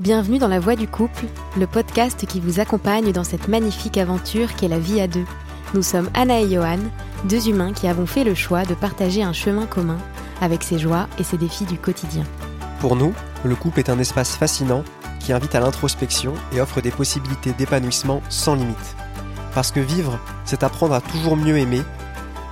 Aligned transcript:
Bienvenue 0.00 0.38
dans 0.38 0.48
La 0.48 0.58
Voix 0.58 0.74
du 0.74 0.88
couple, 0.88 1.26
le 1.56 1.68
podcast 1.68 2.26
qui 2.26 2.40
vous 2.40 2.58
accompagne 2.58 3.12
dans 3.12 3.22
cette 3.22 3.46
magnifique 3.46 3.96
aventure 3.96 4.56
qu'est 4.56 4.66
la 4.66 4.80
vie 4.80 5.00
à 5.00 5.06
deux. 5.06 5.24
Nous 5.72 5.84
sommes 5.84 6.10
Anna 6.14 6.40
et 6.40 6.50
Johan, 6.50 6.80
deux 7.26 7.48
humains 7.48 7.72
qui 7.72 7.86
avons 7.86 8.04
fait 8.04 8.24
le 8.24 8.34
choix 8.34 8.64
de 8.64 8.74
partager 8.74 9.22
un 9.22 9.32
chemin 9.32 9.66
commun 9.66 9.98
avec 10.40 10.64
ses 10.64 10.80
joies 10.80 11.06
et 11.20 11.22
ses 11.22 11.36
défis 11.36 11.64
du 11.64 11.78
quotidien. 11.78 12.24
Pour 12.80 12.96
nous, 12.96 13.14
le 13.44 13.54
couple 13.54 13.78
est 13.78 13.88
un 13.88 14.00
espace 14.00 14.34
fascinant 14.34 14.82
qui 15.20 15.32
invite 15.32 15.54
à 15.54 15.60
l'introspection 15.60 16.34
et 16.52 16.60
offre 16.60 16.80
des 16.80 16.90
possibilités 16.90 17.52
d'épanouissement 17.52 18.20
sans 18.30 18.56
limite. 18.56 18.96
Parce 19.54 19.70
que 19.70 19.78
vivre, 19.78 20.18
c'est 20.44 20.64
apprendre 20.64 20.94
à 20.94 21.00
toujours 21.00 21.36
mieux 21.36 21.58
aimer, 21.58 21.82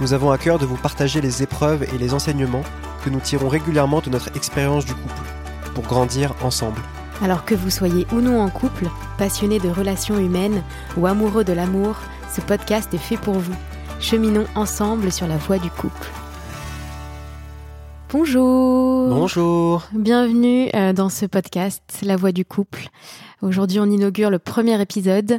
nous 0.00 0.12
avons 0.12 0.30
à 0.30 0.38
cœur 0.38 0.60
de 0.60 0.64
vous 0.64 0.76
partager 0.76 1.20
les 1.20 1.42
épreuves 1.42 1.82
et 1.92 1.98
les 1.98 2.14
enseignements 2.14 2.62
que 3.04 3.10
nous 3.10 3.20
tirons 3.20 3.48
régulièrement 3.48 4.00
de 4.00 4.10
notre 4.10 4.28
expérience 4.36 4.84
du 4.84 4.94
couple, 4.94 5.26
pour 5.74 5.82
grandir 5.82 6.36
ensemble. 6.40 6.80
Alors 7.22 7.44
que 7.44 7.54
vous 7.54 7.70
soyez 7.70 8.04
ou 8.12 8.16
non 8.20 8.40
en 8.40 8.50
couple, 8.50 8.88
passionné 9.16 9.60
de 9.60 9.68
relations 9.68 10.18
humaines 10.18 10.60
ou 10.96 11.06
amoureux 11.06 11.44
de 11.44 11.52
l'amour, 11.52 11.94
ce 12.34 12.40
podcast 12.40 12.92
est 12.94 12.98
fait 12.98 13.16
pour 13.16 13.34
vous. 13.34 13.54
Cheminons 14.00 14.46
ensemble 14.56 15.12
sur 15.12 15.28
la 15.28 15.36
voie 15.36 15.58
du 15.58 15.70
couple. 15.70 16.10
Bonjour 18.10 19.08
Bonjour 19.08 19.84
Bienvenue 19.92 20.68
euh, 20.74 20.92
dans 20.92 21.08
ce 21.08 21.24
podcast, 21.24 21.82
La 22.02 22.16
Voix 22.16 22.32
du 22.32 22.44
couple. 22.44 22.88
Aujourd'hui, 23.40 23.78
on 23.78 23.86
inaugure 23.86 24.28
le 24.28 24.40
premier 24.40 24.80
épisode 24.82 25.38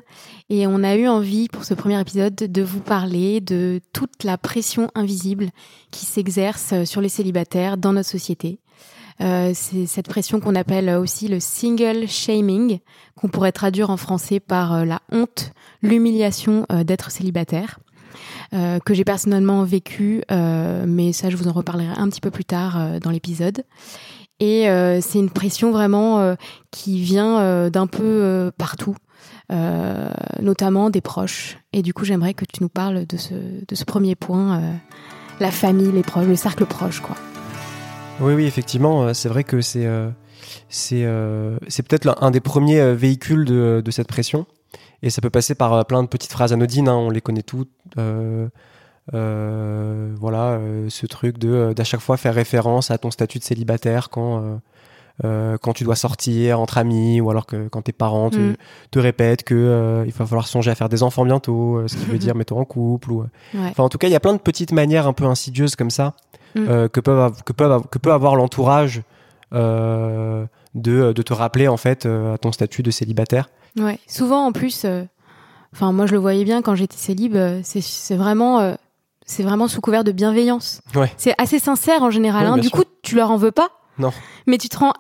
et 0.50 0.66
on 0.66 0.84
a 0.84 0.96
eu 0.96 1.10
envie 1.10 1.50
pour 1.50 1.66
ce 1.66 1.74
premier 1.74 2.00
épisode 2.00 2.36
de 2.36 2.62
vous 2.62 2.80
parler 2.80 3.42
de 3.42 3.82
toute 3.92 4.24
la 4.24 4.38
pression 4.38 4.90
invisible 4.96 5.50
qui 5.92 6.06
s'exerce 6.06 6.86
sur 6.86 7.02
les 7.02 7.10
célibataires 7.10 7.78
dans 7.78 7.92
notre 7.92 8.10
société. 8.10 8.60
Euh, 9.22 9.52
c'est 9.54 9.86
cette 9.86 10.08
pression 10.08 10.40
qu'on 10.40 10.56
appelle 10.56 10.90
aussi 10.90 11.28
le 11.28 11.40
single 11.40 12.08
shaming, 12.08 12.80
qu'on 13.16 13.30
pourrait 13.30 13.52
traduire 13.52 13.90
en 13.90 13.98
français 13.98 14.40
par 14.40 14.74
euh, 14.74 14.86
la 14.86 15.02
honte, 15.12 15.52
l'humiliation 15.82 16.66
euh, 16.72 16.84
d'être 16.84 17.12
célibataire. 17.12 17.80
que 18.86 18.94
j'ai 18.94 19.04
personnellement 19.04 19.64
vécu, 19.64 20.22
mais 20.30 21.12
ça 21.12 21.32
je 21.32 21.38
vous 21.38 21.48
en 21.48 21.54
reparlerai 21.54 21.88
un 21.98 22.08
petit 22.10 22.22
peu 22.22 22.30
plus 22.30 22.46
tard 22.46 23.00
dans 23.00 23.10
l'épisode. 23.10 23.64
Et 24.40 24.68
c'est 25.02 25.18
une 25.18 25.32
pression 25.32 25.72
vraiment 25.72 26.36
qui 26.70 27.00
vient 27.00 27.70
d'un 27.72 27.88
peu 27.88 28.52
partout, 28.56 28.96
notamment 30.40 30.92
des 30.92 31.02
proches. 31.02 31.58
Et 31.74 31.82
du 31.82 31.96
coup, 31.96 32.06
j'aimerais 32.06 32.36
que 32.36 32.46
tu 32.46 32.62
nous 32.62 32.70
parles 32.70 33.08
de 33.08 33.18
ce, 33.18 33.34
de 33.34 33.76
ce 33.76 33.86
premier 33.86 34.14
point, 34.14 34.62
la 35.40 35.50
famille, 35.50 35.92
les 35.92 36.04
proches, 36.04 36.28
le 36.28 36.36
cercle 36.36 36.68
proche, 36.68 37.00
quoi. 37.00 37.16
Oui, 38.20 38.34
oui, 38.34 38.46
effectivement, 38.46 39.04
euh, 39.04 39.14
c'est 39.14 39.28
vrai 39.28 39.44
que 39.44 39.62
c'est 39.62 39.86
euh, 39.86 40.10
euh, 40.92 41.58
c'est 41.68 41.84
peut-être 41.84 42.16
un 42.22 42.32
des 42.32 42.40
premiers 42.40 42.94
véhicules 42.94 43.46
de, 43.46 43.82
de, 43.84 43.92
cette 43.92 44.08
pression. 44.08 44.46
Et 45.02 45.10
ça 45.10 45.22
peut 45.22 45.30
passer 45.30 45.56
par 45.56 45.86
plein 45.86 46.04
de 46.04 46.08
petites 46.08 46.32
phrases 46.32 46.54
anodines, 46.54 46.88
hein, 46.88 46.96
on 46.96 47.10
les 47.10 47.22
connaît 47.22 47.44
toutes. 47.44 47.72
Voilà, 49.12 50.60
ce 50.90 51.06
truc 51.08 51.38
de 51.38 51.74
d'à 51.76 51.84
chaque 51.84 52.00
fois 52.00 52.18
faire 52.18 52.36
référence 52.36 52.92
à 52.92 52.98
ton 52.98 53.12
statut 53.12 53.40
de 53.40 53.44
célibataire 53.44 54.10
quand 54.10 54.60
quand 55.22 55.74
tu 55.74 55.84
dois 55.84 55.96
sortir 55.96 56.60
entre 56.60 56.78
amis 56.78 57.22
ou 57.22 57.30
alors 57.30 57.46
que 57.46 57.68
quand 57.68 57.84
tes 57.84 57.92
parents 57.94 58.30
te, 58.30 58.38
mm. 58.38 58.56
te 58.92 59.00
répètent 59.00 59.44
que 59.44 60.04
il 60.06 60.12
va 60.12 60.26
falloir 60.26 60.48
songer 60.48 60.72
à 60.72 60.76
faire 60.76 60.90
des 60.90 61.04
enfants 61.04 61.24
bientôt, 61.26 61.88
ce 61.88 61.96
qui 61.96 62.06
veut 62.06 62.18
dire 62.20 62.36
mets-toi 62.36 62.60
en 62.60 62.66
couple. 62.66 63.12
Ou, 63.12 63.26
Enfin, 63.54 63.84
en 63.84 63.90
tout 63.90 63.98
cas, 63.98 64.08
il 64.08 64.12
y 64.12 64.16
a 64.16 64.20
plein 64.20 64.34
de 64.34 64.40
petites 64.40 64.72
manières 64.72 65.08
un 65.08 65.14
peu 65.14 65.26
insidieuses 65.26 65.76
comme 65.76 65.92
ça 65.92 66.16
Mm. 66.56 66.68
Euh, 66.70 66.88
que, 66.88 67.00
peuvent, 67.00 67.44
que, 67.44 67.54
peuvent, 67.54 67.88
que 67.90 67.98
peut 67.98 68.12
avoir 68.12 68.36
l'entourage 68.36 69.02
euh, 69.54 70.46
de, 70.76 71.14
de, 71.14 71.22
te 71.22 71.34
rappeler 71.34 71.68
en 71.68 71.78
fait 71.78 72.06
euh, 72.06 72.36
à 72.36 72.38
ton 72.38 72.52
statut 72.52 72.84
de 72.84 72.92
célibataire. 72.92 73.50
Ouais, 73.78 74.00
souvent 74.08 74.46
en 74.46 74.52
plus, 74.52 74.86
enfin 75.74 75.92
moi 75.92 76.06
je 76.06 76.14
le 76.14 76.20
voyais 76.20 76.44
bien 76.44 76.62
quand 76.62 76.76
j'étais 76.76 76.98
célib, 76.98 77.36
c'est 77.64 78.16
vraiment 78.16 78.76
c'est 79.26 79.42
vraiment 79.42 79.68
sous 79.68 79.82
couvert 79.82 80.04
de 80.04 80.12
bienveillance. 80.12 80.82
Ouais. 80.96 81.12
C'est 81.18 81.34
assez 81.40 81.58
sincère 81.58 82.04
en 82.04 82.12
général. 82.12 82.46
hein. 82.46 82.58
Du 82.58 82.70
coup, 82.70 82.84
tu 83.02 83.16
leur 83.16 83.32
en 83.32 83.38
veux 83.38 83.52
pas. 83.52 83.70
Non. 83.98 84.12
Mais 84.46 84.58
tu 84.58 84.70
te 84.70 84.78
rends, 84.78 84.94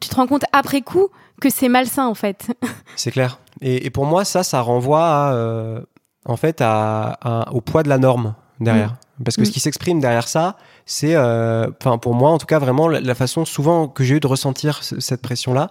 tu 0.00 0.08
te 0.08 0.14
rends 0.14 0.26
compte 0.26 0.44
après 0.52 0.82
coup 0.82 1.08
que 1.40 1.50
c'est 1.50 1.68
malsain 1.68 2.06
en 2.06 2.14
fait. 2.14 2.46
C'est 2.96 3.10
clair. 3.10 3.38
Et, 3.60 3.86
et, 3.86 3.90
pour 3.90 4.06
moi, 4.06 4.24
ça, 4.24 4.42
ça 4.42 4.60
renvoie 4.60 5.04
à, 5.04 5.80
en 6.26 6.36
fait 6.36 6.58
à, 6.60 7.48
au 7.52 7.60
poids 7.60 7.82
de 7.82 7.88
la 7.88 7.98
norme 7.98 8.34
derrière. 8.60 8.92
Mm. 9.18 9.24
Parce 9.24 9.36
que 9.36 9.44
ce 9.44 9.50
mm. 9.50 9.52
qui 9.52 9.60
s'exprime 9.60 10.00
derrière 10.00 10.28
ça, 10.28 10.56
c'est, 10.86 11.14
euh, 11.14 11.68
enfin 11.80 11.98
pour 11.98 12.14
moi 12.14 12.30
en 12.30 12.38
tout 12.38 12.46
cas 12.46 12.58
vraiment 12.58 12.88
la, 12.88 13.14
façon 13.14 13.44
souvent 13.44 13.88
que 13.88 14.04
j'ai 14.04 14.16
eu 14.16 14.20
de 14.20 14.26
ressentir 14.26 14.82
cette 14.82 15.22
pression-là 15.22 15.70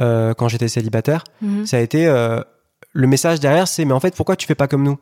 euh, 0.00 0.34
quand 0.34 0.48
j'étais 0.48 0.68
célibataire, 0.68 1.24
mhm. 1.42 1.66
ça 1.66 1.76
a 1.76 1.80
été 1.80 2.06
euh, 2.06 2.40
le 2.92 3.06
message 3.06 3.38
derrière, 3.40 3.68
c'est 3.68 3.84
mais 3.84 3.92
en 3.92 4.00
fait 4.00 4.14
pourquoi 4.16 4.36
tu 4.36 4.46
fais 4.46 4.54
pas 4.54 4.66
comme 4.66 4.82
nous? 4.82 4.98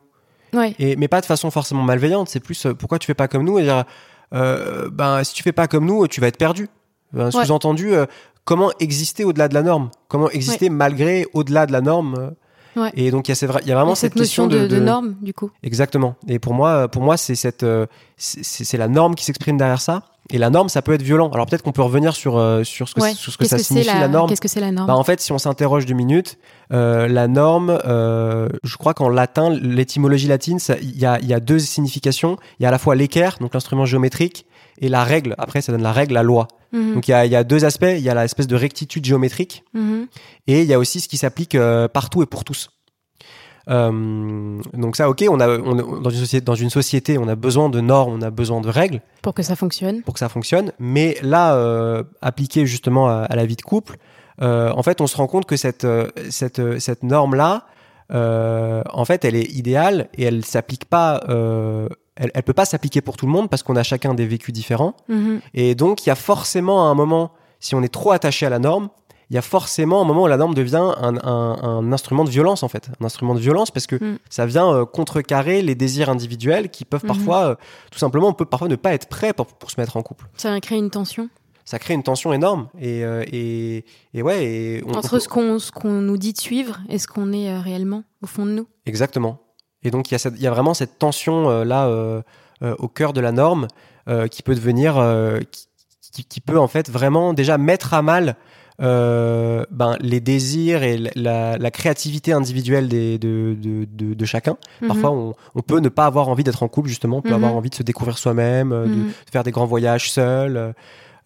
Ouais. 0.53 0.75
Et 0.79 0.95
mais 0.95 1.07
pas 1.07 1.21
de 1.21 1.25
façon 1.25 1.51
forcément 1.51 1.83
malveillante, 1.83 2.29
c'est 2.29 2.39
plus 2.39 2.67
pourquoi 2.77 2.99
tu 2.99 3.05
fais 3.07 3.13
pas 3.13 3.27
comme 3.27 3.43
nous? 3.43 3.59
Et 3.59 3.63
dire 3.63 3.85
ben 4.31 5.23
si 5.23 5.33
tu 5.33 5.41
fais 5.41 5.51
pas 5.51 5.67
comme 5.67 5.85
nous, 5.85 6.07
tu 6.07 6.21
vas 6.21 6.27
être 6.27 6.37
perdu. 6.37 6.69
Ben, 7.13 7.31
sous-entendu, 7.31 7.93
comment 8.45 8.71
exister 8.79 9.23
au-delà 9.23 9.47
de 9.47 9.53
la 9.53 9.63
norme? 9.63 9.89
Comment 10.07 10.29
exister 10.29 10.69
malgré 10.69 11.25
au-delà 11.33 11.65
de 11.65 11.71
la 11.71 11.81
norme 11.81 12.33
et 12.93 13.11
donc 13.11 13.27
il 13.27 13.31
y 13.31 13.45
a, 13.45 13.59
il 13.61 13.67
y 13.67 13.71
a 13.71 13.75
vraiment 13.75 13.95
cette, 13.95 14.15
notion 14.15 14.47
de, 14.47 14.67
de, 14.67 14.79
norme 14.79 15.15
du 15.21 15.33
coup. 15.33 15.51
Exactement. 15.63 16.15
Et 16.27 16.39
pour 16.39 16.53
moi, 16.53 16.87
pour 16.87 17.01
moi, 17.01 17.17
c'est 17.17 17.35
cette, 17.35 17.63
euh, 17.63 17.85
c'est 18.17 18.77
la 18.77 18.87
norme 18.87 19.15
qui 19.15 19.25
s'exprime 19.25 19.57
derrière 19.57 19.81
ça. 19.81 20.03
Et 20.31 20.37
la 20.37 20.51
norme, 20.51 20.69
ça 20.69 20.83
peut 20.83 20.93
être 20.93 21.01
violent. 21.01 21.29
Alors 21.29 21.47
peut-être 21.47 21.63
qu'on 21.63 21.71
peut 21.71 21.81
revenir 21.81 22.15
sur 22.15 22.37
euh, 22.37 22.63
sur 22.63 22.87
ce 22.87 22.93
que, 22.93 23.01
sur 23.15 23.33
ce 23.33 23.37
que 23.37 23.45
ça 23.45 23.57
signifie 23.57 23.87
la, 23.87 24.07
norme. 24.07 24.29
Qu'est-ce 24.29 24.41
que 24.41 24.47
c'est 24.47 24.59
la 24.59 24.71
norme? 24.71 24.87
Bah, 24.87 24.95
En 24.95 25.03
fait, 25.03 25.19
si 25.21 25.31
on 25.31 25.39
s'interroge 25.39 25.85
deux 25.85 25.95
minutes, 25.95 26.37
euh, 26.71 27.07
la 27.07 27.27
norme, 27.27 27.79
euh, 27.85 28.47
je 28.63 28.77
crois 28.77 28.93
qu'en 28.93 29.09
latin, 29.09 29.49
l'étymologie 29.49 30.27
latine, 30.27 30.59
il 30.81 30.99
y 30.99 31.05
a, 31.05 31.19
y 31.19 31.33
a 31.33 31.39
deux 31.39 31.59
significations. 31.59 32.37
Il 32.59 32.63
y 32.63 32.65
a 32.65 32.69
à 32.69 32.71
la 32.71 32.77
fois 32.77 32.95
l'équerre, 32.95 33.37
donc 33.41 33.53
l'instrument 33.55 33.85
géométrique, 33.85 34.45
et 34.79 34.89
la 34.89 35.03
règle. 35.03 35.35
Après, 35.37 35.61
ça 35.61 35.71
donne 35.71 35.83
la 35.83 35.93
règle, 35.93 36.13
la 36.13 36.23
loi. 36.23 36.47
Mhm. 36.71 36.95
Donc 36.95 37.07
il 37.07 37.11
y 37.11 37.13
a, 37.13 37.25
y 37.25 37.35
a, 37.35 37.43
deux 37.43 37.65
aspects. 37.65 37.93
Il 37.97 38.01
y 38.01 38.09
a 38.09 38.15
l'espèce 38.15 38.47
de 38.47 38.55
rectitude 38.55 39.05
géométrique, 39.05 39.63
mhm. 39.73 40.07
et 40.47 40.61
il 40.61 40.67
y 40.67 40.73
a 40.73 40.79
aussi 40.79 40.99
ce 40.99 41.07
qui 41.07 41.17
s'applique 41.17 41.57
partout 41.93 42.23
et 42.23 42.25
pour 42.25 42.43
tous. 42.43 42.69
Euh, 43.69 44.61
donc 44.73 44.95
ça, 44.95 45.09
ok, 45.09 45.25
on 45.29 45.39
a, 45.39 45.57
dans, 45.57 46.09
une 46.09 46.19
société, 46.19 46.41
dans 46.41 46.55
une 46.55 46.69
société, 46.69 47.17
on 47.17 47.27
a 47.27 47.35
besoin 47.35 47.69
de 47.69 47.81
normes, 47.81 48.13
on 48.13 48.21
a 48.21 48.31
besoin 48.31 48.61
de 48.61 48.69
règles. 48.69 49.01
Pour 49.21 49.33
que 49.33 49.43
ça 49.43 49.55
fonctionne. 49.55 50.01
Pour 50.01 50.13
que 50.13 50.19
ça 50.19 50.29
fonctionne. 50.29 50.71
Mais 50.79 51.17
là, 51.21 51.55
euh, 51.55 52.03
appliqué 52.21 52.65
justement 52.65 53.09
à, 53.09 53.35
la 53.35 53.45
vie 53.45 53.55
de 53.55 53.61
couple, 53.61 53.97
euh, 54.41 54.71
en 54.71 54.83
fait, 54.83 55.01
on 55.01 55.07
se 55.07 55.17
rend 55.17 55.27
compte 55.27 55.45
que 55.45 55.57
cette, 55.57 55.87
cette, 56.29 56.79
cette 56.79 57.03
norme-là, 57.03 57.65
en 58.11 59.05
fait, 59.05 59.23
elle 59.25 59.35
est 59.35 59.51
idéale 59.51 60.09
et 60.15 60.23
elle 60.23 60.45
s'applique 60.45 60.85
pas... 60.85 61.21
elle, 62.19 62.31
elle 62.33 62.43
peut 62.43 62.53
pas 62.53 62.65
s'appliquer 62.65 63.01
pour 63.01 63.17
tout 63.17 63.25
le 63.25 63.31
monde 63.31 63.49
parce 63.49 63.63
qu'on 63.63 63.75
a 63.75 63.83
chacun 63.83 64.13
des 64.13 64.27
vécus 64.27 64.53
différents. 64.53 64.95
Mm-hmm. 65.09 65.39
Et 65.55 65.73
donc, 65.73 66.05
il 66.05 66.09
y 66.09 66.11
a 66.11 66.15
forcément 66.15 66.89
un 66.89 66.93
moment, 66.93 67.31
si 67.59 67.73
on 67.73 67.81
est 67.81 67.93
trop 67.93 68.11
attaché 68.11 68.45
à 68.45 68.49
la 68.49 68.59
norme, 68.59 68.89
il 69.29 69.35
y 69.35 69.37
a 69.37 69.41
forcément 69.41 70.01
un 70.01 70.05
moment 70.05 70.23
où 70.23 70.27
la 70.27 70.37
norme 70.37 70.55
devient 70.55 70.91
un, 70.97 71.15
un, 71.17 71.57
un, 71.61 71.93
instrument 71.93 72.23
de 72.23 72.31
violence 72.31 72.63
en 72.63 72.67
fait, 72.67 72.89
un 72.99 73.05
instrument 73.05 73.35
de 73.35 73.39
violence 73.39 73.69
parce 73.69 73.85
que 73.85 73.95
mm. 73.95 74.17
ça 74.29 74.47
vient 74.47 74.73
euh, 74.73 74.85
contrecarrer 74.85 75.61
les 75.61 75.75
désirs 75.75 76.09
individuels 76.09 76.69
qui 76.69 76.83
peuvent 76.83 77.03
mm-hmm. 77.03 77.07
parfois, 77.07 77.45
euh, 77.45 77.55
tout 77.91 77.99
simplement, 77.99 78.27
on 78.27 78.33
peut 78.33 78.45
parfois 78.45 78.67
ne 78.67 78.75
pas 78.75 78.93
être 78.93 79.07
prêt 79.07 79.33
pour, 79.33 79.45
pour 79.45 79.71
se 79.71 79.79
mettre 79.79 79.97
en 79.97 80.01
couple. 80.01 80.25
Ça 80.35 80.59
crée 80.59 80.77
une 80.77 80.89
tension. 80.89 81.29
Ça 81.63 81.77
crée 81.77 81.93
une 81.93 82.01
tension 82.01 82.33
énorme 82.33 82.69
et, 82.79 83.03
euh, 83.03 83.23
et, 83.31 83.85
et, 84.15 84.23
ouais. 84.23 84.43
Et 84.43 84.83
Entre 84.95 85.19
ce 85.19 85.29
qu'on 85.29 86.01
nous 86.01 86.17
dit 86.17 86.33
de 86.33 86.39
suivre 86.39 86.79
et 86.89 86.97
ce 86.97 87.05
qu'on 87.05 87.31
est 87.31 87.55
réellement 87.59 88.03
au 88.23 88.27
fond 88.27 88.47
de 88.47 88.51
nous. 88.51 88.67
Exactement. 88.87 89.39
Et 89.83 89.91
donc 89.91 90.11
il 90.11 90.13
y 90.13 90.17
a 90.17 90.29
il 90.35 90.41
y 90.41 90.47
a 90.47 90.51
vraiment 90.51 90.73
cette 90.73 90.99
tension 90.99 91.63
là 91.63 91.89
au 92.61 92.87
cœur 92.87 93.13
de 93.13 93.21
la 93.21 93.31
norme 93.31 93.67
qui 94.31 94.43
peut 94.43 94.55
devenir 94.55 94.95
qui, 96.11 96.25
qui, 96.25 96.41
peut 96.41 96.59
en 96.59 96.67
fait 96.67 96.89
vraiment 96.89 97.33
déjà 97.33 97.57
mettre 97.57 97.93
à 97.93 98.01
mal 98.01 98.35
euh, 98.81 99.65
ben, 99.71 99.97
les 99.99 100.21
désirs 100.21 100.83
et 100.83 100.97
la, 101.15 101.57
la 101.57 101.71
créativité 101.71 102.31
individuelle 102.31 102.87
des, 102.87 103.17
de, 103.17 103.53
de, 103.59 103.85
de, 103.91 104.13
de 104.13 104.25
chacun. 104.25 104.55
Mhm. 104.81 104.87
Parfois, 104.87 105.11
on, 105.11 105.33
on, 105.55 105.61
peut 105.61 105.79
ne 105.79 105.89
pas 105.89 106.05
avoir 106.05 106.29
envie 106.29 106.45
d'être 106.45 106.63
en 106.63 106.69
couple, 106.69 106.87
justement. 106.87 107.17
On 107.17 107.21
peut 107.21 107.33
avoir 107.33 107.51
mhm. 107.51 107.57
envie 107.57 107.69
de 107.69 107.75
se 107.75 107.83
découvrir 107.83 108.17
soi-même, 108.17 108.71
euh, 108.71 108.85
mhm. 108.85 109.07
de, 109.07 109.31
faire 109.31 109.43
des 109.43 109.51
grands 109.51 109.65
voyages 109.65 110.11
seul. 110.11 110.73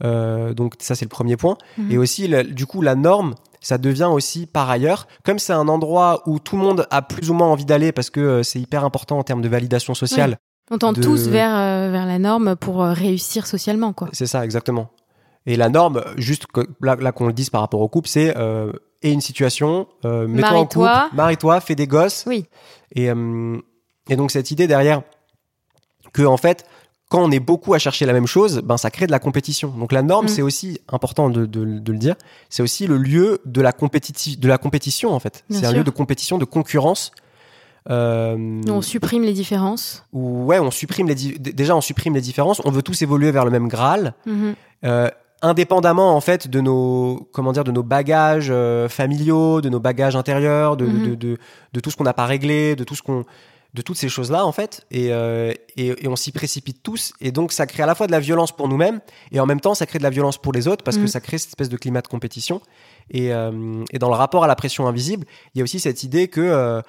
Euh, 0.04 0.54
donc 0.56 0.74
ça, 0.80 0.96
c'est 0.96 1.06
le 1.06 1.10
premier 1.10 1.38
point. 1.38 1.58
Et 1.92 1.98
aussi, 2.00 2.28
du 2.50 2.66
coup, 2.66 2.82
la 2.82 2.96
norme, 2.96 3.36
ça 3.64 3.80
devient 3.80 4.10
aussi 4.12 4.46
par 4.46 4.70
ailleurs, 4.70 5.08
comme 5.24 5.40
c'est 5.40 5.54
un 5.54 5.68
endroit 5.68 6.22
où 6.28 6.38
tout 6.38 6.56
le 6.56 6.62
monde 6.62 6.88
a 6.92 7.02
plus 7.02 7.32
ou 7.32 7.34
moins 7.34 7.48
envie 7.48 7.66
d'aller 7.66 7.92
parce 7.92 8.12
que 8.12 8.20
euh, 8.20 8.44
c'est 8.44 8.60
hyper 8.60 8.86
important 8.86 9.18
en 9.18 9.24
termes 9.24 9.42
de 9.42 9.50
validation 9.50 9.96
sociale. 9.96 10.38
On 10.70 10.78
tend 10.78 10.94
tous 10.94 11.28
vers, 11.28 11.56
euh, 11.56 11.90
vers 11.92 12.06
la 12.06 12.20
norme 12.20 12.56
pour 12.56 12.84
réussir 12.84 13.48
socialement, 13.48 13.92
quoi. 13.92 14.10
C'est 14.14 14.28
ça, 14.28 14.46
exactement. 14.46 14.90
Et 15.46 15.58
la 15.58 15.70
norme, 15.70 16.04
juste 16.18 16.46
là, 16.82 16.96
là 16.96 17.12
qu'on 17.12 17.28
le 17.28 17.34
dise 17.34 17.50
par 17.50 17.62
rapport 17.62 17.82
au 17.82 17.90
couple, 17.90 18.08
c'est 18.08 18.36
euh, 18.38 18.72
et 19.02 19.12
une 19.12 19.22
situation, 19.22 19.88
euh, 20.06 20.28
mets-toi 20.28 20.58
en 20.58 20.66
couple, 20.66 20.90
marie-toi, 21.14 21.60
fais 21.60 21.76
des 21.76 21.88
gosses. 21.88 22.24
Oui. 22.26 22.46
Et, 22.96 23.10
euh, 23.10 23.58
et 24.10 24.16
donc 24.16 24.32
cette 24.32 24.52
idée 24.52 24.68
derrière 24.68 25.02
que 26.14 26.24
en 26.24 26.38
fait, 26.38 26.66
quand 27.14 27.22
on 27.24 27.30
est 27.30 27.40
beaucoup 27.52 27.76
à 27.76 27.80
chercher 27.86 28.08
la 28.08 28.14
même 28.14 28.26
chose, 28.26 28.62
ben 28.64 28.76
ça 28.78 28.90
crée 28.90 29.06
de 29.06 29.12
la 29.12 29.20
compétition. 29.20 29.70
Donc 29.82 29.92
la 29.92 30.02
norme, 30.02 30.26
Mm. 30.26 30.30
c'est 30.36 30.42
aussi 30.42 30.80
important 30.98 31.30
de, 31.30 31.46
de- 31.46 31.78
de 31.88 31.92
le 31.92 32.00
dire. 32.00 32.16
C'est 32.50 32.64
aussi 32.64 32.88
le 32.88 32.98
lieu 32.98 33.40
de 33.46 33.62
la 33.62 33.72
compétition, 33.72 34.40
de 34.42 34.48
la 34.48 34.58
compétition 34.58 35.14
en 35.14 35.20
fait. 35.20 35.36
C'est 35.52 35.68
un 35.68 35.72
lieu 35.74 35.84
de 35.84 35.92
compétition, 35.92 36.40
de 36.40 36.46
concurrence. 36.46 37.12
Euh, 37.90 38.62
On 38.68 38.82
supprime 38.82 39.24
les 39.24 39.34
différences. 39.34 40.06
ouais, 40.14 40.58
on 40.60 40.72
supprime 40.72 41.08
les 41.08 41.16
déjà 41.62 41.76
on 41.76 41.82
supprime 41.82 42.16
les 42.16 42.22
différences. 42.22 42.62
On 42.66 42.72
veut 42.72 42.82
tous 42.82 43.02
évoluer 43.02 43.32
vers 43.32 43.46
le 43.46 43.52
même 43.52 43.68
graal, 43.68 44.14
Mhm. 44.26 44.56
euh, 44.86 45.10
indépendamment 45.42 46.16
en 46.16 46.22
fait 46.22 46.48
de 46.48 46.62
nos 46.62 47.28
comment 47.34 47.52
dire 47.52 47.66
de 47.66 47.72
nos 47.72 47.84
bagages 47.84 48.48
euh, 48.50 48.88
familiaux, 48.90 49.60
de 49.62 49.70
nos 49.70 49.82
bagages 49.82 50.16
intérieurs, 50.16 50.78
de, 50.78 50.86
Mhm. 50.86 51.04
de, 51.10 51.16
de, 51.16 51.38
de 51.74 51.80
tout 51.82 51.92
ce 51.92 51.98
qu'on 51.98 52.06
n'a 52.06 52.14
pas 52.14 52.26
réglé, 52.26 52.76
de 52.78 52.86
tout 52.86 52.96
ce 52.96 53.02
qu'on 53.04 53.26
de 53.74 53.82
toutes 53.82 53.98
ces 53.98 54.08
choses 54.10 54.30
là 54.30 54.46
en 54.46 54.52
fait 54.52 54.86
et, 54.92 55.12
euh, 55.12 55.52
et, 55.78 56.06
et 56.06 56.08
on 56.08 56.16
s'y 56.16 56.32
précipite 56.32 56.84
tous 56.84 57.12
et 57.22 57.32
donc 57.32 57.52
ça 57.52 57.66
crée 57.66 57.82
à 57.82 57.86
la 57.88 57.96
fois 57.96 58.06
de 58.06 58.12
la 58.12 58.20
violence 58.20 58.52
pour 58.52 58.68
nous-mêmes 58.68 59.00
et 59.32 59.40
en 59.40 59.46
même 59.48 59.60
temps 59.60 59.74
ça 59.74 59.86
crée 59.88 59.98
de 59.98 60.04
la 60.04 60.12
violence 60.12 60.38
pour 60.38 60.54
les 60.54 60.68
autres 60.68 60.84
parce 60.84 60.98
que 60.98 61.02
Mhm. 61.04 61.08
ça 61.08 61.20
crée 61.22 61.38
cette 61.40 61.50
espèce 61.50 61.70
de 61.70 61.78
climat 61.78 62.02
de 62.02 62.08
compétition 62.08 62.62
et, 63.10 63.34
euh, 63.34 63.84
et 63.92 63.98
dans 64.00 64.10
le 64.10 64.16
rapport 64.16 64.44
à 64.44 64.48
la 64.48 64.56
pression 64.56 64.88
invisible 64.88 65.26
il 65.56 65.58
y 65.58 65.62
a 65.62 65.64
aussi 65.64 65.80
cette 65.80 66.04
idée 66.04 66.28
que 66.28 66.42
euh, 66.42 66.82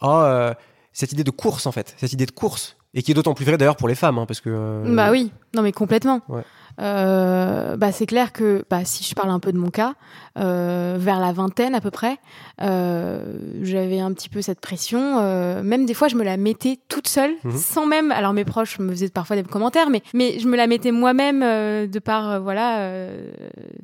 oh, 0.00 0.52
cette 0.92 1.12
idée 1.12 1.24
de 1.24 1.30
course 1.30 1.66
en 1.66 1.72
fait 1.72 1.94
cette 1.98 2.12
idée 2.12 2.26
de 2.26 2.32
course 2.32 2.76
et 2.94 3.02
qui 3.02 3.12
est 3.12 3.14
d'autant 3.14 3.34
plus 3.34 3.44
vraie 3.46 3.56
d'ailleurs 3.56 3.76
pour 3.76 3.88
les 3.88 3.94
femmes 3.94 4.18
hein, 4.18 4.26
parce 4.26 4.40
que 4.40 4.82
Bah 4.94 5.10
oui, 5.12 5.32
non 5.54 5.62
mais 5.62 5.72
complètement. 5.72 6.20
Ouais. 6.28 6.42
Bah 6.76 7.92
c'est 7.92 8.06
clair 8.06 8.32
que 8.32 8.64
bah, 8.68 8.84
si 8.84 9.04
je 9.04 9.14
parle 9.14 9.30
un 9.30 9.38
peu 9.40 9.52
de 9.52 9.58
mon 9.58 9.70
cas, 9.70 9.94
euh, 10.38 10.96
vers 10.98 11.20
la 11.20 11.32
vingtaine 11.32 11.74
à 11.74 11.80
peu 11.80 11.90
près, 11.90 12.16
euh, 12.62 13.22
j'avais 13.62 14.00
un 14.00 14.12
petit 14.12 14.28
peu 14.28 14.42
cette 14.42 14.60
pression. 14.60 15.18
euh, 15.20 15.62
même 15.62 15.86
des 15.86 15.94
fois, 15.94 16.08
je 16.08 16.16
me 16.16 16.24
la 16.24 16.36
mettais 16.36 16.78
toute 16.88 17.08
seule, 17.08 17.32
Mhm. 17.44 17.56
sans 17.56 17.86
même. 17.86 18.12
Alors 18.12 18.32
mes 18.32 18.44
proches 18.44 18.78
me 18.78 18.90
faisaient 18.90 19.08
parfois 19.10 19.36
des 19.36 19.42
commentaires, 19.42 19.90
mais 19.90 20.02
mais 20.14 20.38
je 20.38 20.46
me 20.48 20.56
la 20.56 20.66
mettais 20.66 20.90
moi-même 20.92 21.42
euh, 21.42 21.86
de 21.86 21.98
par 21.98 22.30
euh, 22.30 22.38
voilà 22.40 22.78
euh, 22.80 23.30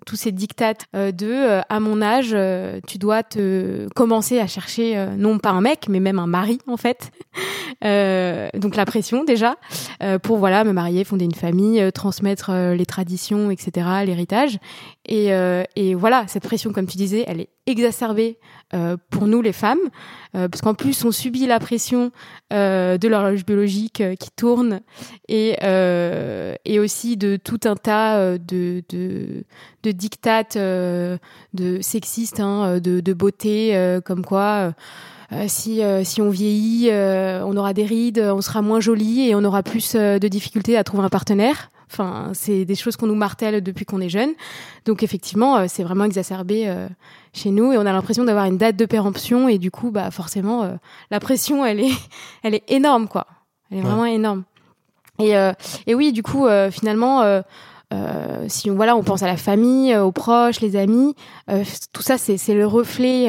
tous 0.07 0.17
ces 0.17 0.33
dictates 0.33 0.87
euh, 0.97 1.13
de 1.13 1.27
euh, 1.31 1.61
à 1.69 1.81
mon 1.81 2.01
âge, 2.03 2.31
euh, 2.33 2.81
tu 2.87 2.99
dois 2.99 3.23
te 3.23 3.89
commencer 3.95 4.39
à 4.41 4.47
chercher 4.47 4.97
euh, 4.97 5.15
non 5.17 5.39
pas 5.39 5.51
un 5.51 5.61
mec, 5.61 5.87
mais 5.89 6.01
même 6.01 6.19
un 6.19 6.27
mari 6.27 6.59
en 6.67 6.77
fait. 6.77 7.11
Euh, 7.85 8.49
donc 8.55 8.75
la 8.75 8.85
pression 8.85 9.23
déjà 9.23 9.55
euh, 10.03 10.19
pour 10.19 10.39
voilà 10.39 10.65
me 10.65 10.73
marier, 10.73 11.05
fonder 11.05 11.25
une 11.27 11.35
famille, 11.35 11.81
euh, 11.81 11.93
transmettre 11.93 12.51
les 12.53 12.87
traditions, 12.87 13.53
etc., 13.53 13.87
l'héritage. 14.05 14.59
Et, 15.09 15.33
euh, 15.33 15.65
et 15.75 15.95
voilà, 15.95 16.27
cette 16.29 16.43
pression, 16.43 16.71
comme 16.73 16.87
tu 16.87 16.99
disais, 16.99 17.25
elle 17.27 17.41
est 17.41 17.49
exacerbée 17.67 18.39
euh, 18.75 18.99
pour 19.11 19.27
nous 19.27 19.41
les 19.41 19.55
femmes, 19.55 19.79
euh, 20.35 20.49
parce 20.49 20.61
qu'en 20.61 20.75
plus 20.75 21.05
on 21.05 21.11
subit 21.11 21.47
la 21.47 21.59
pression 21.59 22.13
euh, 22.53 22.99
de 22.99 23.09
l'horloge 23.09 23.45
biologique 23.47 24.03
euh, 24.03 24.15
qui 24.15 24.31
tourne 24.31 24.81
et, 25.29 25.57
euh, 25.63 26.55
et 26.67 26.79
aussi 26.79 27.17
de 27.17 27.37
tout 27.37 27.61
un 27.65 27.77
tas 27.77 28.39
de, 28.39 28.83
de, 28.91 29.45
de 29.83 29.91
dictates 29.93 30.59
de 30.59 31.79
sexistes, 31.81 32.41
hein, 32.41 32.79
de, 32.79 33.01
de 33.01 33.13
beauté, 33.15 33.99
comme 34.05 34.25
quoi. 34.25 34.75
Euh, 35.33 35.45
si, 35.49 35.83
euh, 35.83 36.05
si 36.05 36.21
on 36.23 36.31
vieillit, 36.31 36.89
euh, 36.91 37.43
on 37.45 37.57
aura 37.57 37.73
des 37.75 37.85
rides, 37.85 38.19
on 38.19 38.41
sera 38.41 38.63
moins 38.63 38.81
jolie 38.81 39.29
et 39.29 39.35
on 39.35 39.45
aura 39.45 39.63
plus 39.63 39.95
euh, 39.95 40.19
de 40.19 40.29
difficultés 40.29 40.77
à 40.77 40.85
trouver 40.85 41.05
un 41.05 41.09
partenaire. 41.09 41.71
Enfin, 41.91 42.31
c'est 42.35 42.65
des 42.67 42.75
choses 42.75 42.97
qu'on 42.97 43.07
nous 43.07 43.15
martèle 43.15 43.63
depuis 43.63 43.85
qu'on 43.87 44.01
est 44.01 44.09
jeune. 44.11 44.31
Donc 44.85 45.03
effectivement, 45.03 45.57
euh, 45.57 45.65
c'est 45.69 45.83
vraiment 45.83 46.05
exacerbé 46.05 46.65
euh, 46.67 46.87
chez 47.33 47.51
nous 47.51 47.73
et 47.73 47.79
on 47.79 47.87
a 47.87 47.93
l'impression 47.93 48.25
d'avoir 48.25 48.45
une 48.47 48.59
date 48.59 48.77
de 48.77 48.85
péremption 48.87 49.49
et 49.49 49.59
du 49.59 49.71
coup, 49.71 49.91
bah 49.91 50.11
forcément, 50.11 50.65
euh, 50.65 50.73
la 51.11 51.19
pression, 51.21 51.65
elle 51.65 51.81
est, 51.81 51.93
elle 52.43 52.55
est 52.55 52.65
énorme, 52.71 53.09
quoi. 53.09 53.27
Elle 53.71 53.79
est 53.79 53.81
Ouais. 53.83 53.87
vraiment 53.87 54.05
énorme. 54.07 54.45
Et, 55.19 55.37
euh, 55.37 55.53
et 55.87 55.95
oui, 55.95 56.13
du 56.13 56.23
coup, 56.23 56.47
euh, 56.47 56.71
finalement. 56.71 57.23
Euh, 57.23 57.43
euh, 57.95 58.45
si 58.49 58.71
on, 58.71 58.75
voilà, 58.75 58.95
on 58.97 59.03
pense 59.03 59.23
à 59.23 59.27
la 59.27 59.39
famille, 59.39 59.97
aux 59.97 60.13
proches, 60.13 60.61
les 60.61 60.77
amis, 60.77 61.15
euh, 61.51 61.65
tout 61.95 62.03
ça, 62.03 62.19
c'est 62.19 62.37
le 62.53 62.67
reflet, 62.67 63.29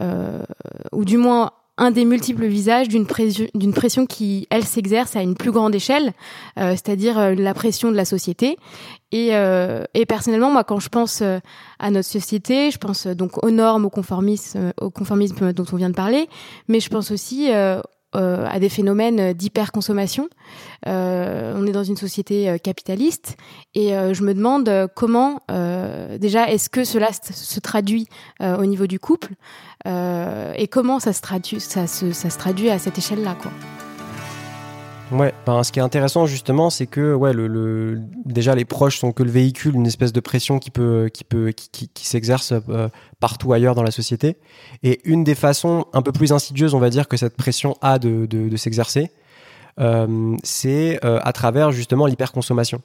ou 0.00 1.04
du 1.04 1.16
moins 1.16 1.52
un 1.76 1.90
des 1.90 2.04
multiples 2.04 2.46
visages 2.46 2.88
d'une 2.88 3.06
pression, 3.06 3.46
d'une 3.54 3.72
pression 3.72 4.06
qui, 4.06 4.46
elle, 4.50 4.64
s'exerce 4.64 5.16
à 5.16 5.22
une 5.22 5.34
plus 5.34 5.50
grande 5.50 5.74
échelle, 5.74 6.12
euh, 6.58 6.70
c'est-à-dire 6.70 7.18
euh, 7.18 7.34
la 7.34 7.52
pression 7.52 7.90
de 7.90 7.96
la 7.96 8.04
société. 8.04 8.56
Et, 9.10 9.30
euh, 9.32 9.84
et 9.94 10.06
personnellement, 10.06 10.50
moi, 10.52 10.62
quand 10.62 10.78
je 10.78 10.88
pense 10.88 11.20
euh, 11.20 11.38
à 11.80 11.90
notre 11.90 12.08
société, 12.08 12.70
je 12.70 12.78
pense 12.78 13.06
euh, 13.06 13.14
donc 13.14 13.42
aux 13.44 13.50
normes, 13.50 13.86
au 13.86 13.90
conformisme, 13.90 14.58
euh, 14.58 14.72
au 14.80 14.90
conformisme 14.90 15.52
dont 15.52 15.66
on 15.72 15.76
vient 15.76 15.90
de 15.90 15.94
parler, 15.94 16.28
mais 16.68 16.78
je 16.78 16.88
pense 16.90 17.10
aussi 17.10 17.50
euh, 18.16 18.34
euh, 18.34 18.46
à 18.50 18.58
des 18.58 18.68
phénomènes 18.68 19.32
d'hyperconsommation. 19.32 20.28
Euh, 20.86 21.54
on 21.56 21.66
est 21.66 21.72
dans 21.72 21.84
une 21.84 21.96
société 21.96 22.48
euh, 22.48 22.58
capitaliste 22.58 23.36
et 23.74 23.94
euh, 23.94 24.14
je 24.14 24.22
me 24.22 24.34
demande 24.34 24.68
euh, 24.68 24.86
comment, 24.92 25.40
euh, 25.50 26.18
déjà, 26.18 26.50
est-ce 26.50 26.68
que 26.68 26.84
cela 26.84 27.10
se, 27.12 27.60
traduit 27.60 28.08
euh, 28.42 28.56
au 28.56 28.66
niveau 28.66 28.86
du 28.86 28.98
couple 28.98 29.32
euh, 29.86 30.52
et 30.56 30.68
comment 30.68 31.00
ça 31.00 31.12
se 31.12 31.20
traduit, 31.20 31.60
ça 31.60 31.86
se, 31.86 32.12
ça 32.12 32.30
se 32.30 32.38
traduit 32.38 32.70
à 32.70 32.78
cette 32.78 32.98
échelle-là, 32.98 33.36
quoi. 33.40 33.50
Ouais, 35.12 35.32
ben, 35.46 35.62
ce 35.62 35.70
qui 35.70 35.78
est 35.78 35.82
intéressant 35.82 36.26
justement, 36.26 36.70
c'est 36.70 36.86
que 36.86 37.14
ouais, 37.14 37.32
le, 37.32 37.46
le- 37.46 38.00
déjà 38.24 38.54
les 38.54 38.64
proches 38.64 38.98
sont 38.98 39.12
que 39.12 39.22
le 39.22 39.30
véhicule 39.30 39.72
d'une 39.72 39.86
espèce 39.86 40.12
de 40.12 40.18
pression 40.20 40.58
qui 40.58 40.70
peut, 40.70 41.08
qui 41.12 41.22
peut, 41.24 41.52
qui, 41.52 41.68
qui, 41.68 41.88
qui 41.88 42.06
s'exerce 42.06 42.52
euh, 42.68 42.88
partout 43.20 43.52
ailleurs 43.52 43.74
dans 43.76 43.82
la 43.84 43.92
société. 43.92 44.38
Et 44.82 45.00
une 45.04 45.22
des 45.22 45.34
façons 45.36 45.84
un 45.92 46.02
peu 46.02 46.10
plus 46.10 46.32
insidieuses, 46.32 46.74
on 46.74 46.80
va 46.80 46.90
dire, 46.90 47.06
que 47.06 47.16
cette 47.16 47.36
pression 47.36 47.76
a 47.80 47.98
de, 48.00 48.26
de, 48.26 48.48
de 48.48 48.56
s'exercer, 48.56 49.12
euh, 49.78 50.36
c'est 50.42 50.98
euh, 51.04 51.20
à 51.22 51.32
travers 51.32 51.70
justement 51.70 52.06
l'hyperconsommation. 52.06 52.80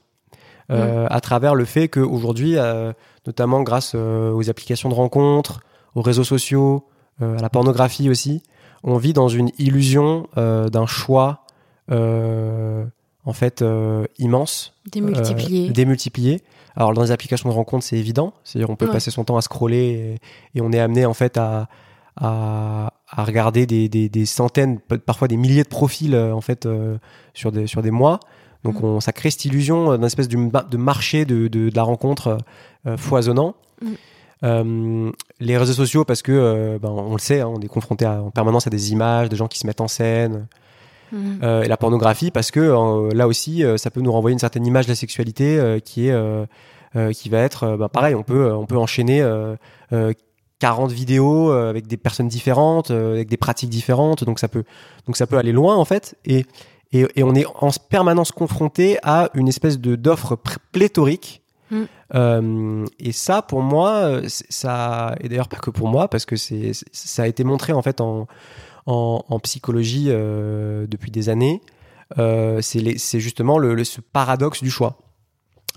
Euh, 0.72 1.08
À 1.10 1.20
travers 1.20 1.56
le 1.56 1.66
fait 1.66 1.88
qu'aujourd'hui, 1.88 2.58
euh, 2.58 2.94
notamment 3.26 3.64
grâce 3.64 3.94
euh, 3.96 4.32
aux 4.34 4.52
applications 4.52 4.90
de 4.90 4.94
rencontres, 4.94 5.62
aux 5.96 6.04
réseaux 6.04 6.24
sociaux, 6.24 6.86
euh, 7.24 7.40
à 7.40 7.42
la 7.42 7.50
pornographie 7.50 8.08
aussi, 8.08 8.44
on 8.84 8.98
vit 8.98 9.14
dans 9.14 9.30
une 9.30 9.50
illusion 9.58 10.28
euh, 10.38 10.70
d'un 10.70 10.86
choix 10.86 11.42
en 11.92 13.34
fait 13.34 13.62
euh, 13.62 14.06
immense, 14.18 14.74
Démultiplié. 14.92 15.70
euh, 15.70 15.74
démultiplié. 15.74 16.42
Alors 16.76 16.94
dans 16.94 17.02
les 17.02 17.12
applications 17.12 17.50
de 17.50 17.54
rencontres, 17.54 17.84
c'est 17.86 17.98
évident, 17.98 18.34
c'est-à-dire 18.44 18.70
on 18.70 18.76
peut 18.76 18.86
Ouais. 18.86 18.92
passer 18.94 19.12
son 19.12 19.24
temps 19.24 19.38
à 19.38 19.42
scroller 19.42 20.18
et, 20.56 20.58
et 20.58 20.62
on 20.62 20.72
est 20.72 20.80
amené 20.80 21.06
en 21.06 21.14
fait 21.14 21.38
à, 21.38 21.68
à, 22.16 22.94
à 23.10 23.24
regarder 23.24 23.66
des, 23.66 23.90
des, 23.90 24.08
des 24.10 24.26
centaines, 24.26 24.80
parfois 25.06 25.28
des 25.28 25.38
milliers 25.38 25.64
de 25.64 25.68
profils 25.70 26.14
euh, 26.16 26.34
en 26.34 26.42
fait 26.42 26.66
euh, 26.66 26.98
sur 27.34 27.52
des 27.52 27.68
sur 27.68 27.82
des 27.82 27.92
mois. 27.92 28.20
Donc 28.64 28.82
Mm. 28.82 28.86
on, 28.86 29.00
ça 29.00 29.12
crée 29.14 29.32
cette 29.32 29.46
illusion 29.46 29.92
euh, 29.94 29.98
d'un 29.98 30.06
espèce 30.08 30.28
de, 30.28 30.38
de 30.38 30.78
marché 30.78 31.26
de, 31.26 31.48
de, 31.48 31.70
de 31.70 31.76
la 31.76 31.84
rencontre 31.84 32.38
euh, 32.88 32.98
foisonnant. 32.98 33.56
Mm. 33.82 33.88
Euh, 34.44 35.12
les 35.42 35.58
réseaux 35.58 35.74
sociaux 35.74 36.06
parce 36.06 36.22
que 36.22 36.32
euh, 36.32 36.80
ben, 36.80 36.90
on 36.90 37.12
le 37.14 37.20
sait, 37.20 37.42
hein, 37.42 37.48
on 37.54 37.60
est 37.60 37.68
confronté 37.68 38.06
à- 38.06 38.22
en 38.22 38.32
permanence 38.32 38.68
à 38.68 38.70
des 38.70 38.92
images, 38.94 39.28
des 39.28 39.36
gens 39.36 39.48
qui 39.50 39.60
se 39.60 39.68
mettent 39.68 39.82
en 39.82 39.90
scène, 39.90 40.48
Mhm. 41.12 41.40
euh, 41.44 41.64
et 41.64 41.68
la 41.68 41.78
pornographie 41.78 42.32
parce 42.32 42.52
que 42.52 42.60
euh, 42.60 43.10
là 43.14 43.28
aussi 43.28 43.64
euh, 43.64 43.78
ça 43.78 43.90
peut 43.92 44.02
nous 44.02 44.12
renvoyer 44.12 44.34
une 44.34 44.40
certaine 44.40 44.66
image 44.66 44.86
de 44.86 44.92
la 44.92 44.96
sexualité 44.96 45.80
qui 45.84 46.08
est 46.08 46.16
qui 47.14 47.30
va 47.30 47.40
être 47.40 47.78
bah, 47.78 47.88
pareil 47.90 48.16
on 48.16 48.24
peut 48.24 48.52
on 48.52 48.66
peut 48.66 48.78
enchaîner 48.78 49.22
euh, 49.22 49.56
euh, 49.94 50.12
40 50.60 50.92
vidéos 50.92 51.52
avec 51.52 51.88
des 51.88 51.98
personnes 51.98 52.28
différentes 52.28 52.92
avec 52.92 53.30
des 53.30 53.38
pratiques 53.38 53.70
différentes 53.70 54.24
donc 54.24 54.40
ça 54.40 54.48
peut 54.48 54.64
donc 55.06 55.16
ça 55.16 55.28
peut 55.28 55.38
aller 55.38 55.52
loin 55.52 55.76
en 55.76 55.86
fait 55.86 56.16
et 56.26 56.46
et, 56.92 57.06
et 57.16 57.24
on 57.24 57.36
est 57.36 57.46
en 57.62 57.70
permanence 57.90 58.32
confronté 58.32 58.98
à 59.04 59.30
une 59.36 59.48
espèce 59.48 59.80
de 59.80 59.96
d'offre 59.96 60.38
pléthorique 60.72 61.42
Mm. 61.72 61.84
Euh, 62.16 62.86
et 62.98 63.12
ça 63.12 63.44
pour 63.44 63.62
moi 63.62 64.22
ça 64.28 65.14
et 65.22 65.30
d'ailleurs 65.30 65.48
pas 65.48 65.58
que 65.58 65.70
pour 65.70 65.88
moi 65.88 66.08
parce 66.08 66.26
que 66.26 66.36
c'est 66.36 66.74
c'est- 66.74 66.88
ça 66.92 67.22
a 67.22 67.28
été 67.28 67.44
montré 67.44 67.74
en 67.74 67.84
fait 67.84 68.02
en 68.02 68.26
en, 68.90 69.24
en 69.30 69.40
psychologie 69.40 70.08
euh, 70.10 70.88
depuis 70.88 71.12
des 71.12 71.30
années, 71.30 71.62
euh, 72.18 72.60
c'est 72.62 73.20
justement 73.20 73.58
le, 73.60 73.76
le- 73.76 73.84
ce 73.84 74.02
paradoxe 74.02 74.64
du 74.64 74.72
choix. 74.72 74.98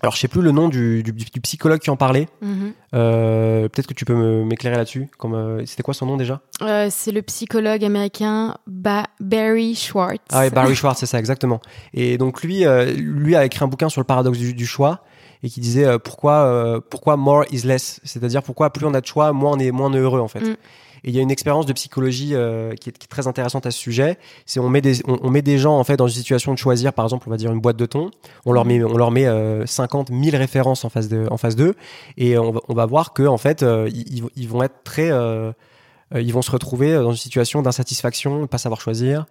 Alors, 0.00 0.14
je 0.16 0.20
sais 0.20 0.28
plus 0.28 0.40
le 0.42 0.50
nom 0.50 0.68
du, 0.68 1.02
du- 1.04 1.12
du 1.12 1.40
psychologue 1.42 1.78
qui 1.78 1.90
en 1.90 1.96
parlait. 1.96 2.26
Mhm. 2.40 2.72
Euh, 2.94 3.68
Peut-être 3.68 3.86
que 3.86 3.94
tu 3.94 4.04
peux 4.04 4.14
m'éclairer 4.42 4.76
là-dessus. 4.76 5.08
C'était 5.66 5.82
quoi 5.84 5.94
son 5.94 6.06
nom 6.06 6.16
déjà? 6.16 6.40
C'est 6.90 7.12
le 7.12 7.22
psychologue 7.22 7.84
américain 7.84 8.56
ba 8.66 9.04
Barry 9.20 9.74
Schwartz. 9.76 10.18
Ah 10.32 10.40
ouais, 10.40 10.50
Barry 10.50 10.74
Schwartz, 10.74 10.98
c'est 10.98 11.06
ça, 11.06 11.18
exactement. 11.20 11.60
Et 11.94 12.18
donc 12.18 12.42
lui, 12.42 12.64
lui 12.96 13.36
a 13.36 13.44
écrit 13.44 13.62
un 13.64 13.68
bouquin 13.68 13.88
sur 13.90 14.00
le 14.00 14.06
paradoxe 14.06 14.38
du, 14.38 14.54
du 14.54 14.66
choix 14.66 15.04
et 15.44 15.48
qui 15.50 15.60
disait 15.60 15.98
pourquoi, 16.00 16.80
pourquoi 16.90 17.16
more 17.16 17.44
is 17.52 17.62
less, 17.66 18.00
c'est-à-dire 18.02 18.42
pourquoi 18.42 18.70
plus 18.70 18.86
on 18.86 18.94
a 18.94 19.00
de 19.00 19.06
choix, 19.06 19.32
moins 19.32 19.52
on 19.52 19.58
est 19.58 19.70
moins 19.70 19.90
heureux 19.94 20.20
en 20.20 20.28
fait. 20.28 20.40
Mm. 20.40 20.56
Et 21.04 21.10
il 21.10 21.16
y 21.16 21.18
a 21.18 21.22
une 21.22 21.30
expérience 21.30 21.66
de 21.66 21.72
psychologie 21.72 22.34
euh, 22.34 22.74
qui, 22.74 22.88
est, 22.88 23.08
très 23.08 23.26
intéressante 23.26 23.66
à 23.66 23.70
ce 23.70 23.78
sujet. 23.78 24.18
C'est 24.46 24.60
on 24.60 24.68
met 24.68 24.80
des 24.80 25.02
on, 25.06 25.30
met 25.30 25.42
des 25.42 25.58
gens 25.58 25.76
en 25.76 25.84
fait 25.84 25.96
dans 25.96 26.06
une 26.06 26.14
situation 26.14 26.52
de 26.52 26.58
choisir, 26.58 26.92
par 26.92 27.04
exemple, 27.04 27.24
on 27.26 27.30
va 27.30 27.36
dire 27.36 27.52
une 27.52 27.60
boîte 27.60 27.76
de 27.76 27.86
thon. 27.86 28.10
On 28.46 28.52
leur 28.52 28.64
met 28.64 28.82
on 28.82 28.96
leur 28.96 29.10
met 29.10 29.26
euh, 29.26 29.66
50 29.66 30.08
000 30.10 30.36
références 30.36 30.84
en 30.84 30.88
face 30.88 31.08
de 31.08 31.26
en 31.30 31.36
face 31.36 31.56
d'eux 31.56 31.74
et 32.16 32.38
on 32.38 32.52
va, 32.52 32.60
on 32.68 32.74
va 32.74 32.86
voir 32.86 33.12
que 33.12 33.24
en 33.24 33.38
fait 33.38 33.62
euh, 33.62 33.90
ils, 33.92 34.24
ils 34.36 34.48
vont 34.48 34.62
être 34.62 34.82
très 34.84 35.10
euh, 35.10 35.52
ils 36.14 36.32
vont 36.32 36.42
se 36.42 36.50
retrouver 36.50 36.94
dans 36.94 37.10
une 37.10 37.16
situation 37.16 37.62
d'insatisfaction, 37.62 38.46
pas 38.46 38.58
savoir 38.58 38.80
choisir. 38.80 39.26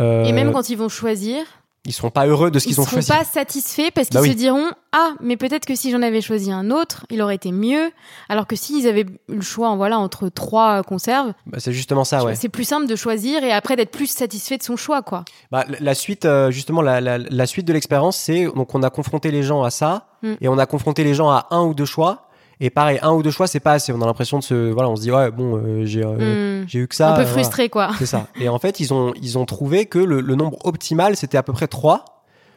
Et 0.00 0.32
même 0.32 0.52
quand 0.52 0.68
ils 0.70 0.76
vont 0.76 0.88
choisir, 0.88 1.46
ils 1.86 1.92
seront 1.92 2.10
pas 2.10 2.26
heureux 2.26 2.50
de 2.50 2.58
ce 2.58 2.66
qu'ils 2.66 2.80
ont 2.80 2.84
choisi. 2.86 3.06
Ils 3.06 3.12
seront 3.12 3.18
pas 3.18 3.24
satisfaits 3.24 3.90
parce 3.94 4.08
qu'ils 4.08 4.14
Bah 4.16 4.22
oui. 4.22 4.30
se 4.30 4.34
diront 4.36 4.70
ah 4.92 5.12
mais 5.20 5.36
peut-être 5.36 5.66
que 5.66 5.74
si 5.74 5.90
j'en 5.90 6.00
avais 6.02 6.20
choisi 6.20 6.50
un 6.52 6.70
autre, 6.70 7.04
il 7.10 7.20
aurait 7.20 7.34
été 7.34 7.52
mieux. 7.52 7.90
Alors 8.28 8.46
que 8.46 8.56
s'ils 8.56 8.86
avaient 8.88 9.02
eu 9.28 9.34
le 9.36 9.40
choix 9.42 9.68
en 9.68 9.76
voilà 9.76 9.98
entre 9.98 10.28
trois 10.28 10.82
conserves, 10.82 11.32
Bah, 11.46 11.58
c'est 11.60 11.72
justement 11.72 12.04
ça, 12.04 12.24
ouais. 12.24 12.34
c'est 12.36 12.48
plus 12.48 12.64
simple 12.64 12.86
de 12.86 12.96
choisir 12.96 13.42
et 13.44 13.52
après 13.52 13.76
d'être 13.76 13.90
plus 13.90 14.06
satisfait 14.06 14.56
de 14.56 14.62
son 14.62 14.76
choix 14.76 15.02
quoi. 15.02 15.24
Bah, 15.50 15.64
la- 15.68 15.78
la 15.80 15.94
suite, 15.94 16.24
euh, 16.24 16.50
justement, 16.50 16.80
la, 16.82 17.00
la, 17.00 17.18
la 17.18 17.46
suite 17.46 17.66
de 17.66 17.72
l'expérience, 17.72 18.16
c'est 18.16 18.44
donc 18.46 18.74
on 18.74 18.82
a 18.82 18.90
confronté 18.90 19.30
les 19.30 19.42
gens 19.42 19.62
à 19.62 19.70
ça 19.70 20.06
Mm. 20.22 20.34
et 20.40 20.48
on 20.48 20.56
a 20.56 20.64
confronté 20.64 21.04
les 21.04 21.12
gens 21.12 21.28
à 21.30 21.48
un 21.50 21.62
ou 21.64 21.74
deux 21.74 21.84
choix. 21.84 22.28
Et 22.60 22.70
pareil, 22.70 22.98
un 23.02 23.12
ou 23.12 23.22
deux 23.22 23.30
choix, 23.30 23.46
c'est 23.46 23.60
pas 23.60 23.72
assez. 23.72 23.92
On 23.92 24.00
a 24.02 24.06
l'impression 24.06 24.38
de 24.38 24.44
se, 24.44 24.70
voilà, 24.70 24.88
on 24.88 24.96
se 24.96 25.02
dit 25.02 25.10
ouais, 25.12 25.30
bon, 25.30 25.56
euh, 25.56 25.84
j'ai 25.84 26.04
euh, 26.04 26.62
Hmm. 26.62 26.64
j'ai 26.68 26.78
eu 26.80 26.88
que 26.88 26.94
ça. 26.94 27.12
un 27.12 27.14
peu 27.16 27.20
euh, 27.20 27.24
voilà. 27.24 27.32
frustré 27.42 27.68
quoi. 27.68 27.90
C'est 27.98 28.06
ça. 28.06 28.26
Et 28.40 28.48
en 28.48 28.58
fait, 28.58 28.80
ils 28.80 28.94
ont, 28.94 29.12
ils 29.20 29.38
ont 29.38 29.44
trouvé 29.44 29.86
que 29.86 29.98
le, 29.98 30.20
le 30.20 30.34
nombre 30.34 30.58
optimal, 30.64 31.16
c'était 31.16 31.38
à 31.38 31.42
peu 31.42 31.52
près 31.52 31.66
3. 31.66 32.04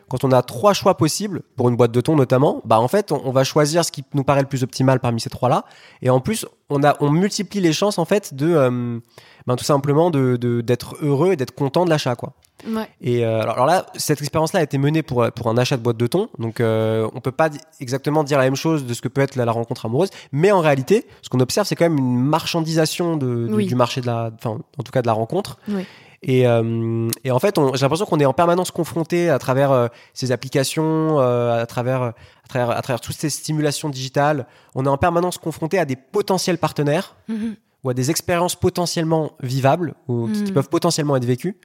Quand 0.10 0.24
on 0.24 0.32
a 0.32 0.42
trois 0.42 0.72
choix 0.72 0.96
possibles, 0.96 1.42
pour 1.58 1.68
une 1.68 1.75
boîte 1.75 1.92
de 1.92 2.00
thon 2.00 2.16
notamment, 2.16 2.62
bah 2.63 2.80
en 2.80 2.88
fait, 2.88 3.12
on, 3.12 3.22
on 3.25 3.32
va 3.32 3.44
choisir 3.44 3.84
ce 3.84 3.92
qui 3.92 4.06
nous 4.13 4.24
paraît 4.24 4.39
le 4.39 4.48
plus 4.48 4.63
optimal 4.63 5.01
parmi 5.01 5.20
ces 5.20 5.30
trois-là. 5.30 5.66
Et 6.01 6.10
en 6.10 6.22
plus, 6.22 6.46
on, 6.70 6.82
a, 6.82 6.96
on 7.01 7.10
multiplie 7.12 7.60
les 7.60 7.74
chances, 7.74 8.00
en 8.00 8.06
fait, 8.06 8.34
de, 8.34 8.48
euh, 8.48 9.00
ben, 9.48 9.56
tout 9.56 9.63
simplement 9.63 10.12
de, 10.12 10.36
de- 10.36 10.62
d'être 10.62 10.96
heureux 11.01 11.32
et 11.32 11.36
d'être 11.36 11.56
content 11.56 11.86
de 11.86 11.89
l'achat, 11.89 12.16
quoi. 12.16 12.34
Ouais. 12.68 12.89
Et 13.01 13.24
euh, 13.25 13.42
alors, 13.42 13.54
alors 13.56 13.66
là, 13.68 13.86
cette 13.96 14.20
expérience-là 14.20 14.60
a 14.62 14.63
été 14.63 14.77
menée 14.80 15.04
pour, 15.04 15.25
pour 15.32 15.48
un 15.48 15.58
achat 15.58 15.77
de 15.77 15.82
boîte 15.84 15.98
de 15.98 16.08
thon. 16.08 16.27
Donc, 16.39 16.60
euh, 16.60 17.08
on 17.13 17.22
peut 17.22 17.32
pas 17.32 17.50
exactement 17.80 18.24
dire 18.24 18.38
la 18.39 18.46
même 18.46 18.56
chose 18.56 18.86
de 18.86 18.94
ce 18.96 19.01
que 19.01 19.08
peut 19.08 19.22
être 19.22 19.36
la, 19.36 19.46
la 19.46 19.51
rencontre 19.51 19.86
amoureuse. 19.86 20.10
Mais 20.32 20.51
en 20.51 20.60
réalité, 20.60 21.06
ce 21.22 21.30
qu'on 21.30 21.39
observe, 21.39 21.68
c'est 21.68 21.75
quand 21.75 21.86
même 21.86 21.98
une 22.00 22.20
marchandisation 22.24 23.16
de, 23.18 23.48
du- 23.48 23.54
Oui. 23.54 23.66
du 23.68 23.75
marché 23.75 24.01
de 24.01 24.08
la, 24.08 24.32
enfin, 24.36 24.60
en 24.77 24.84
tout 24.84 24.92
cas 24.92 25.01
de 25.01 25.08
la 25.08 25.13
rencontre. 25.13 25.58
Oui. 25.70 25.86
Et, 26.24 26.48
euh, 26.48 27.08
et 27.24 27.30
en 27.30 27.38
fait, 27.38 27.56
j'ai 27.75 27.82
l'impression 27.84 28.08
qu'on 28.08 28.20
est 28.20 28.25
en 28.25 28.34
permanence 28.34 28.72
confronté 28.72 29.30
à 29.30 29.38
travers 29.38 29.72
euh, 29.72 29.88
ces 30.16 30.32
applications, 30.32 31.20
euh, 31.20 31.62
à 31.62 31.68
travers, 31.68 32.01
à 32.01 32.13
travers, 32.50 32.72
à 32.75 32.82
travers 32.82 33.01
toutes 33.01 33.16
ces 33.16 33.30
stimulations 33.30 33.89
digitales. 33.89 34.48
On 34.74 34.84
est 34.86 34.89
en 34.89 34.98
permanence 34.98 35.38
confronté 35.38 35.77
à 35.77 35.86
des 35.86 35.96
potentiels 35.96 36.58
partenaires 36.58 37.16
Mhm. 37.27 37.56
Ou 37.88 37.89
à 37.89 37.94
des 37.94 38.12
expériences 38.12 38.56
potentiellement 38.56 39.32
vivables 39.41 39.96
ou 40.08 40.27
qui, 40.27 40.44
qui 40.44 40.51
Mhm. 40.51 40.53
peuvent 40.53 40.70
potentiellement 40.70 41.15
être 41.15 41.25
vécues. 41.25 41.58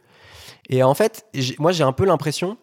Et 0.70 0.82
en 0.84 0.94
fait, 0.94 1.26
moi, 1.58 1.72
j'ai 1.72 1.82
un 1.84 1.92
peu 1.92 2.04
l'impression 2.06 2.56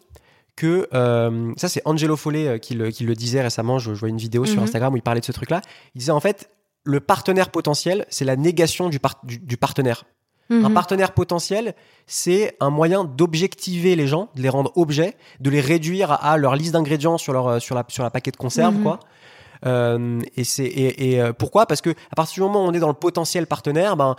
que 0.56 0.88
euh, 0.94 1.54
ça, 1.58 1.68
c'est 1.70 1.82
Angelo 1.86 2.16
Follet 2.16 2.48
euh, 2.48 2.58
qui 2.58 2.74
le, 2.74 2.90
qui 2.92 3.04
le 3.04 3.14
disait 3.16 3.42
récemment. 3.42 3.78
Je, 3.80 3.94
je 3.94 4.00
vois 4.00 4.10
une 4.10 4.18
vidéo 4.18 4.46
sur 4.46 4.58
Mhm. 4.58 4.64
Instagram 4.64 4.94
où 4.94 4.98
il 4.98 5.02
parlait 5.04 5.20
de 5.22 5.26
ce 5.26 5.32
truc-là. 5.34 5.62
Il 5.96 6.00
disait 6.00 6.12
en 6.12 6.20
fait, 6.20 6.50
le 6.86 7.00
partenaire 7.02 7.50
potentiel, 7.50 8.06
c'est 8.10 8.26
la 8.26 8.36
négation 8.36 8.90
du, 8.90 9.00
par- 9.00 9.20
du, 9.24 9.38
du 9.40 9.58
partenaire. 9.58 10.04
Un 10.52 10.70
Mhm. 10.70 10.74
partenaire 10.74 11.12
potentiel, 11.12 11.76
c'est 12.08 12.56
un 12.60 12.72
moyen 12.72 13.04
d'objectiver 13.04 13.96
les 13.96 14.08
gens, 14.08 14.30
de 14.36 14.42
les 14.42 14.50
rendre 14.50 14.72
objets, 14.76 15.16
de 15.40 15.50
les 15.52 15.62
réduire 15.62 16.12
à, 16.12 16.32
à 16.32 16.38
leur 16.38 16.56
liste 16.56 16.74
d'ingrédients 16.74 17.20
sur 17.20 17.34
leur 17.34 17.48
euh, 17.48 17.60
sur 17.60 17.76
la 17.76 17.86
sur 17.88 18.02
la 18.04 18.10
paquet 18.10 18.32
de 18.32 18.38
conserve, 18.38 18.76
Mhm. 18.76 18.82
quoi. 18.84 19.00
Euh, 19.66 20.20
et 20.38 20.44
c'est 20.44 20.64
et, 20.66 21.12
et, 21.14 21.22
euh, 21.22 21.34
pourquoi? 21.34 21.66
Parce 21.66 21.82
que 21.82 21.90
à 21.90 22.16
partir 22.16 22.36
du 22.36 22.42
moment 22.42 22.66
où 22.66 22.68
on 22.70 22.74
est 22.74 22.80
dans 22.80 22.88
le 22.88 22.94
potentiel 22.94 23.46
partenaire, 23.48 23.98
ben 23.98 24.16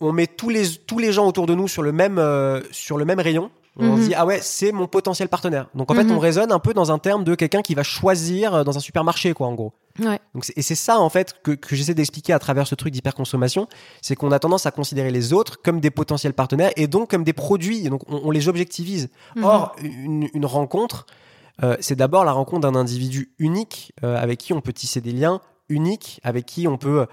on 0.00 0.12
met 0.12 0.26
tous 0.26 0.50
les 0.50 0.68
tous 0.86 0.98
les 0.98 1.12
gens 1.12 1.26
autour 1.26 1.46
de 1.46 1.54
nous 1.54 1.68
sur 1.68 1.82
le 1.82 1.92
même 1.92 2.18
euh, 2.18 2.60
sur 2.72 2.98
le 2.98 3.04
même 3.04 3.20
rayon. 3.20 3.50
On 3.76 3.96
Mhm. 3.96 4.02
se 4.02 4.06
dit 4.08 4.14
ah 4.14 4.24
ouais 4.24 4.38
c'est 4.40 4.70
mon 4.70 4.86
potentiel 4.86 5.28
partenaire. 5.28 5.66
Donc 5.74 5.90
en 5.90 5.94
fait 5.94 6.04
Mhm. 6.04 6.12
on 6.12 6.18
raisonne 6.20 6.52
un 6.52 6.60
peu 6.60 6.74
dans 6.74 6.92
un 6.92 6.98
terme 6.98 7.24
de 7.24 7.34
quelqu'un 7.34 7.60
qui 7.62 7.74
va 7.74 7.82
choisir 7.82 8.64
dans 8.64 8.76
un 8.76 8.80
supermarché 8.80 9.32
quoi 9.32 9.48
en 9.48 9.54
gros. 9.54 9.72
Ouais. 9.98 10.20
Donc 10.34 10.44
et 10.54 10.62
c'est 10.62 10.76
ça 10.76 11.00
en 11.00 11.08
fait 11.08 11.34
que, 11.42 11.52
que 11.52 11.74
j'essaie 11.74 11.94
d'expliquer 11.94 12.32
à 12.32 12.38
travers 12.38 12.68
ce 12.68 12.76
truc 12.76 12.92
d'hyperconsommation, 12.92 13.66
c'est 14.00 14.14
qu'on 14.14 14.30
a 14.30 14.38
tendance 14.38 14.66
à 14.66 14.70
considérer 14.70 15.10
les 15.10 15.32
autres 15.32 15.60
comme 15.60 15.80
des 15.80 15.90
potentiels 15.90 16.34
partenaires 16.34 16.70
et 16.76 16.86
donc 16.86 17.10
comme 17.10 17.24
des 17.24 17.32
produits, 17.32 17.84
et 17.86 17.88
donc 17.88 18.02
on, 18.08 18.20
on 18.24 18.30
les 18.30 18.48
objectivise. 18.48 19.08
Mhm. 19.34 19.44
Or 19.44 19.74
une, 19.82 20.28
une 20.34 20.46
rencontre, 20.46 21.06
euh, 21.62 21.76
c'est 21.80 21.94
d'abord 21.96 22.24
la 22.24 22.32
rencontre 22.32 22.62
d'un 22.62 22.74
individu 22.78 23.32
unique 23.38 23.92
euh, 24.02 24.16
avec 24.16 24.38
qui 24.40 24.52
on 24.52 24.60
peut 24.60 24.72
tisser 24.72 25.00
des 25.00 25.12
liens 25.12 25.40
uniques, 25.68 26.20
avec 26.24 26.46
qui 26.46 26.66
on 26.66 26.76
peut, 26.76 27.06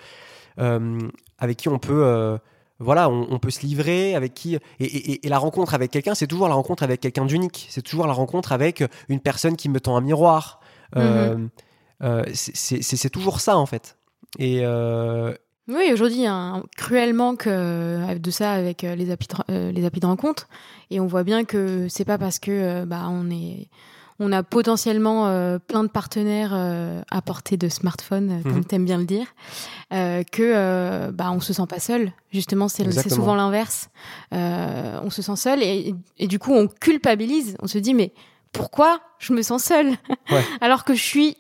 euh, 0.60 1.00
avec 1.38 1.58
qui 1.58 1.70
on 1.70 1.80
peut, 1.80 2.38
voilà, 2.80 3.10
on, 3.10 3.28
on 3.30 3.40
peut 3.40 3.52
se 3.52 3.62
livrer, 3.62 4.16
avec 4.16 4.34
qui 4.34 4.56
et, 4.56 4.60
et- 4.80 5.26
et 5.26 5.30
la 5.30 5.38
rencontre 5.38 5.74
avec 5.74 5.92
quelqu'un, 5.92 6.16
c'est 6.16 6.28
toujours 6.28 6.48
la 6.48 6.56
rencontre 6.56 6.84
avec 6.84 7.00
quelqu'un 7.02 7.26
d'unique, 7.26 7.68
c'est 7.70 7.82
toujours 7.84 8.08
la 8.08 8.14
rencontre 8.14 8.52
avec 8.52 8.84
une 9.10 9.20
personne 9.20 9.56
qui 9.56 9.70
me 9.70 9.80
tend 9.80 9.96
un 9.96 10.02
miroir. 10.02 10.60
Euh, 10.98 11.38
c'est- 12.34 13.10
toujours 13.10 13.40
ça 13.42 13.58
en 13.58 13.66
fait. 13.66 13.98
Et 14.40 14.66
Oui, 15.68 15.90
aujourd'hui, 15.94 16.18
il 16.18 16.24
y 16.24 16.28
a 16.28 16.34
un 16.34 16.64
cruel 16.76 17.14
manque 17.14 17.48
de 17.48 18.32
ça 18.32 18.52
avec 18.54 18.82
les 18.82 19.12
applis 19.12 19.28
de, 19.48 19.70
les 19.70 19.86
applis 19.86 20.02
de 20.02 20.08
rencontre. 20.08 20.48
Et 20.90 21.00
on 21.00 21.06
voit 21.08 21.24
bien 21.24 21.46
que 21.46 21.88
c'est 21.90 22.04
pas 22.06 22.18
parce 22.18 22.40
que 22.40 22.84
bah, 22.86 23.06
on 23.10 23.30
est 23.30 23.70
on 24.24 24.32
a 24.32 24.44
potentiellement 24.44 25.28
euh, 25.28 25.58
plein 25.58 25.84
de 25.84 25.90
partenaires 25.90 26.52
euh, 26.54 27.02
à 27.10 27.22
portée 27.24 27.58
de 27.58 27.68
smartphone, 27.70 28.30
euh, 28.32 28.44
comme 28.44 28.58
Mhm. 28.60 28.66
t'aimes 28.66 28.86
bien 28.86 28.98
le 29.00 29.06
dire, 29.06 29.26
euh, 29.94 30.24
que 30.32 31.10
bah 31.12 31.32
on 31.32 31.40
se 31.40 31.54
sent 31.54 31.66
pas 31.68 31.80
seul. 31.80 32.14
Justement, 32.32 32.68
c'est 32.68 32.90
souvent 33.10 33.36
l'inverse. 33.36 33.90
On 34.32 35.10
se 35.10 35.22
sent 35.22 35.36
seul 35.36 35.64
et, 35.64 35.94
et 36.20 36.28
du 36.28 36.40
coup 36.40 36.54
on 36.54 36.68
culpabilise. 36.68 37.56
On 37.62 37.68
se 37.68 37.78
dit 37.80 37.94
mais 37.94 38.14
pourquoi 38.54 39.02
je 39.20 39.34
me 39.34 39.42
sens 39.42 39.64
seul 39.64 39.88
Ouais. 40.32 40.44
alors 40.62 40.84
que 40.84 40.94
je 40.94 41.02
suis 41.02 41.38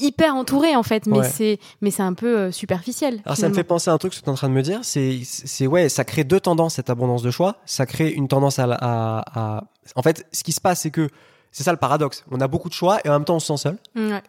hyper 0.00 0.34
entouré 0.36 0.76
en 0.76 0.82
fait. 0.82 1.06
Mais 1.06 1.18
Ouais. 1.20 1.28
c'est 1.28 1.58
mais 1.80 1.90
c'est 1.90 2.02
un 2.02 2.12
peu 2.14 2.38
euh, 2.38 2.50
superficiel. 2.52 3.20
alors 3.24 3.36
ça 3.36 3.48
me 3.48 3.54
fait 3.54 3.64
penser 3.64 3.90
à 3.90 3.94
un 3.94 3.98
truc 3.98 4.12
que 4.12 4.18
tu 4.18 4.24
es 4.24 4.28
en 4.28 4.34
train 4.34 4.48
de 4.48 4.54
me 4.54 4.62
dire, 4.62 4.80
c'est 4.82 5.20
c'est 5.24 5.66
ouais, 5.66 5.88
ça 5.88 6.04
crée 6.04 6.24
deux 6.24 6.40
tendances 6.40 6.74
cette 6.74 6.90
abondance 6.90 7.22
de 7.22 7.30
choix. 7.30 7.56
Ça 7.66 7.86
crée 7.86 8.10
une 8.10 8.28
tendance 8.28 8.58
à, 8.58 8.66
la- 8.66 8.78
à, 8.80 9.56
à- 9.58 9.64
en 9.96 10.02
fait, 10.02 10.26
ce 10.32 10.44
qui 10.44 10.52
se 10.52 10.60
passe, 10.60 10.80
c'est 10.82 10.90
que 10.90 11.08
c'est 11.52 11.62
ça 11.62 11.70
le 11.70 11.78
paradoxe. 11.78 12.24
On 12.30 12.40
a 12.40 12.48
beaucoup 12.48 12.68
de 12.68 12.74
choix 12.74 12.98
et 13.04 13.08
en 13.08 13.12
même 13.12 13.24
temps 13.24 13.36
on 13.36 13.40
se 13.40 13.46
sent 13.46 13.58
seul. 13.58 13.78
Ouais. 13.94 14.22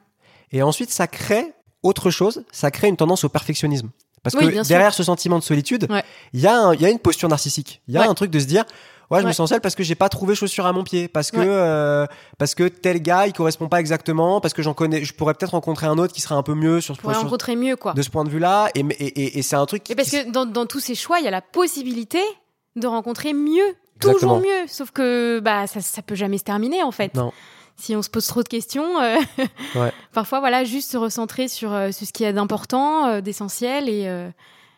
Et 0.52 0.62
ensuite, 0.62 0.92
ça 0.92 1.08
crée 1.08 1.54
autre 1.82 2.12
chose. 2.12 2.44
Ça 2.52 2.70
crée 2.70 2.88
une 2.90 2.98
tendance 2.98 3.24
au 3.24 3.30
perfectionnisme. 3.30 3.90
Parce 4.22 4.36
Oui, 4.36 4.54
que 4.54 4.68
derrière 4.68 4.94
ce 4.94 5.04
sentiment 5.04 5.38
de 5.40 5.44
solitude, 5.44 5.88
il 5.90 5.96
Ouais. 5.96 6.04
y, 6.34 6.48
a 6.48 6.74
y 6.76 6.86
une 6.90 7.00
posture 7.00 7.28
narcissique. 7.28 7.82
Il 7.88 7.94
y 7.94 7.98
a 7.98 8.02
Ouais. 8.02 8.08
un 8.08 8.14
truc 8.14 8.32
de 8.32 8.40
se 8.40 8.46
dire, 8.46 8.64
ouais, 9.12 9.22
je 9.22 9.28
me 9.28 9.34
sens 9.34 9.50
seul 9.50 9.60
parce 9.60 9.76
que 9.76 9.84
j'ai 9.84 9.96
pas 9.96 10.08
trouvé 10.08 10.34
chaussure 10.34 10.66
à 10.66 10.72
mon 10.72 10.84
pied, 10.86 11.10
parce 11.10 11.30
que 11.30 11.38
euh, 11.40 12.06
parce 12.38 12.56
que 12.56 12.70
tel 12.70 13.02
gars 13.02 13.28
il 13.28 13.34
correspond 13.34 13.68
pas 13.68 13.82
exactement, 13.82 14.40
parce 14.40 14.54
que 14.54 14.62
j'en 14.62 14.74
connais, 14.74 15.04
je 15.04 15.14
pourrais 15.14 15.34
peut-être 15.34 15.52
rencontrer 15.52 15.88
un 15.88 15.98
autre 15.98 16.14
qui 16.14 16.22
serait 16.22 16.36
un 16.36 16.44
peu 16.44 16.54
mieux 16.54 16.80
sur, 16.80 16.96
ce- 16.96 17.02
sur- 17.02 17.12
rencontrer 17.14 17.58
mieux 17.58 17.76
quoi. 17.76 17.92
de 17.94 18.02
ce 18.02 18.10
point 18.10 18.24
de 18.24 18.30
vue-là. 18.30 18.70
Et, 18.76 18.80
et, 18.80 19.06
et, 19.06 19.40
et 19.40 19.42
c'est 19.42 19.58
un 19.58 19.66
truc 19.66 19.84
qui, 19.84 19.92
Et 19.92 19.96
parce 19.96 20.10
qui- 20.10 20.24
que 20.24 20.32
dans, 20.32 20.46
dans 20.46 20.66
tous 20.68 20.80
ces 20.80 20.96
choix, 20.96 21.20
il 21.20 21.26
y 21.26 21.28
a 21.28 21.32
la 21.32 21.42
possibilité 21.42 22.22
de 22.78 22.88
rencontrer 22.88 23.34
mieux, 23.34 23.76
Exactement. 23.98 24.36
toujours 24.40 24.40
mieux. 24.40 24.68
Sauf 24.68 24.92
que 24.92 25.40
bah 25.40 25.68
ça, 25.68 25.82
ça 25.82 26.02
peut 26.02 26.16
jamais 26.16 26.38
se 26.38 26.44
terminer 26.44 26.84
en 26.84 26.92
fait. 26.92 27.14
Non. 27.16 27.32
Si 27.76 27.96
on 27.96 28.02
se 28.04 28.10
pose 28.10 28.26
trop 28.28 28.44
de 28.44 28.48
questions, 28.48 29.02
euh, 29.02 29.18
Ouais. 29.76 29.92
parfois 30.14 30.40
voilà, 30.40 30.64
juste 30.64 30.92
se 30.92 30.98
recentrer 30.98 31.48
sur, 31.48 31.74
euh, 31.74 31.92
sur 31.92 32.06
ce 32.08 32.14
qu'il 32.14 32.26
y 32.26 32.30
a 32.30 32.34
d'important, 32.34 33.08
euh, 33.08 33.22
d'essentiel 33.22 33.90
et, 33.90 34.08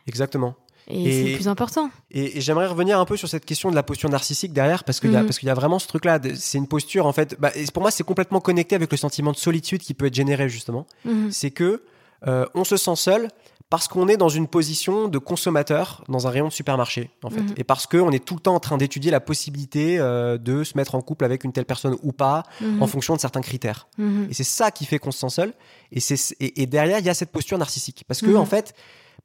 exactement. 0.08 0.56
et, 0.88 1.04
Et- 1.04 1.12
c'est 1.24 1.30
le 1.32 1.36
plus 1.36 1.48
important. 1.48 1.90
Et, 2.12 2.38
et 2.38 2.42
j'aimerais 2.42 2.68
revenir 2.68 3.00
un 3.00 3.06
peu 3.06 3.18
sur 3.18 3.28
cette 3.28 3.46
question 3.46 3.70
de 3.70 3.76
la 3.76 3.84
posture 3.84 4.10
narcissique 4.10 4.54
derrière, 4.54 4.84
parce 4.84 5.00
qu'il 5.00 5.12
y, 5.12 5.16
a- 5.16 5.20
Mhm. 5.22 5.26
parce 5.26 5.40
qu'il 5.40 5.48
y 5.48 5.52
a 5.52 5.56
vraiment 5.56 5.80
ce 5.80 5.88
truc-là. 5.88 6.20
C'est 6.36 6.58
une 6.58 6.68
posture, 6.68 7.06
en 7.06 7.12
fait. 7.14 7.36
Bah, 7.40 7.52
et 7.56 7.66
pour 7.74 7.82
moi, 7.82 7.92
c'est 7.92 8.04
complètement 8.04 8.40
connecté 8.40 8.76
avec 8.76 8.92
le 8.92 8.98
sentiment 8.98 9.32
de 9.32 9.38
solitude 9.38 9.82
qui 9.82 9.94
peut 9.94 10.06
être 10.06 10.14
généré, 10.16 10.48
justement. 10.48 10.86
Mhm. 11.04 11.32
C'est 11.32 11.52
que 11.52 11.84
euh, 12.28 12.46
on 12.56 12.64
se 12.64 12.78
sent 12.78 12.96
seul 12.96 13.28
parce 13.76 13.90
qu'on 13.90 14.08
est 14.08 14.16
dans 14.16 14.30
une 14.30 14.48
position 14.48 15.10
de 15.10 15.18
consommateur 15.18 16.02
dans 16.08 16.28
un 16.28 16.30
rayon 16.30 16.48
de 16.48 16.54
supermarché, 16.54 17.10
en 17.24 17.30
fait. 17.30 17.42
Mhm. 17.42 17.56
Et 17.58 17.66
parce 17.66 17.88
qu'on 17.88 18.10
est 18.14 18.24
tout 18.24 18.36
le 18.36 18.40
temps 18.40 18.56
en 18.56 18.62
train 18.62 18.78
d'étudier 18.78 19.12
la 19.12 19.20
possibilité 19.20 20.00
euh, 20.00 20.38
de 20.38 20.64
se 20.64 20.78
mettre 20.78 20.96
en 20.96 21.02
couple 21.02 21.26
avec 21.26 21.44
une 21.44 21.52
telle 21.52 21.66
personne 21.66 21.98
ou 22.02 22.14
pas, 22.14 22.44
Mhm. 22.62 22.82
en 22.82 22.88
fonction 22.88 23.16
de 23.18 23.20
certains 23.20 23.42
critères. 23.42 23.90
Mhm. 23.98 24.28
Et 24.30 24.34
c'est 24.34 24.46
ça 24.46 24.72
qui 24.72 24.86
fait 24.86 24.98
qu'on 24.98 25.12
se 25.12 25.20
sent 25.20 25.30
seul. 25.30 25.54
Et, 25.92 26.00
c'est, 26.00 26.16
et, 26.40 26.62
et 26.62 26.68
derrière, 26.68 27.00
il 27.00 27.06
y 27.06 27.10
a 27.10 27.14
cette 27.14 27.34
posture 27.34 27.58
narcissique. 27.58 28.06
Parce 28.08 28.22
que, 28.22 28.34
en 28.38 28.46
fait, 28.46 28.74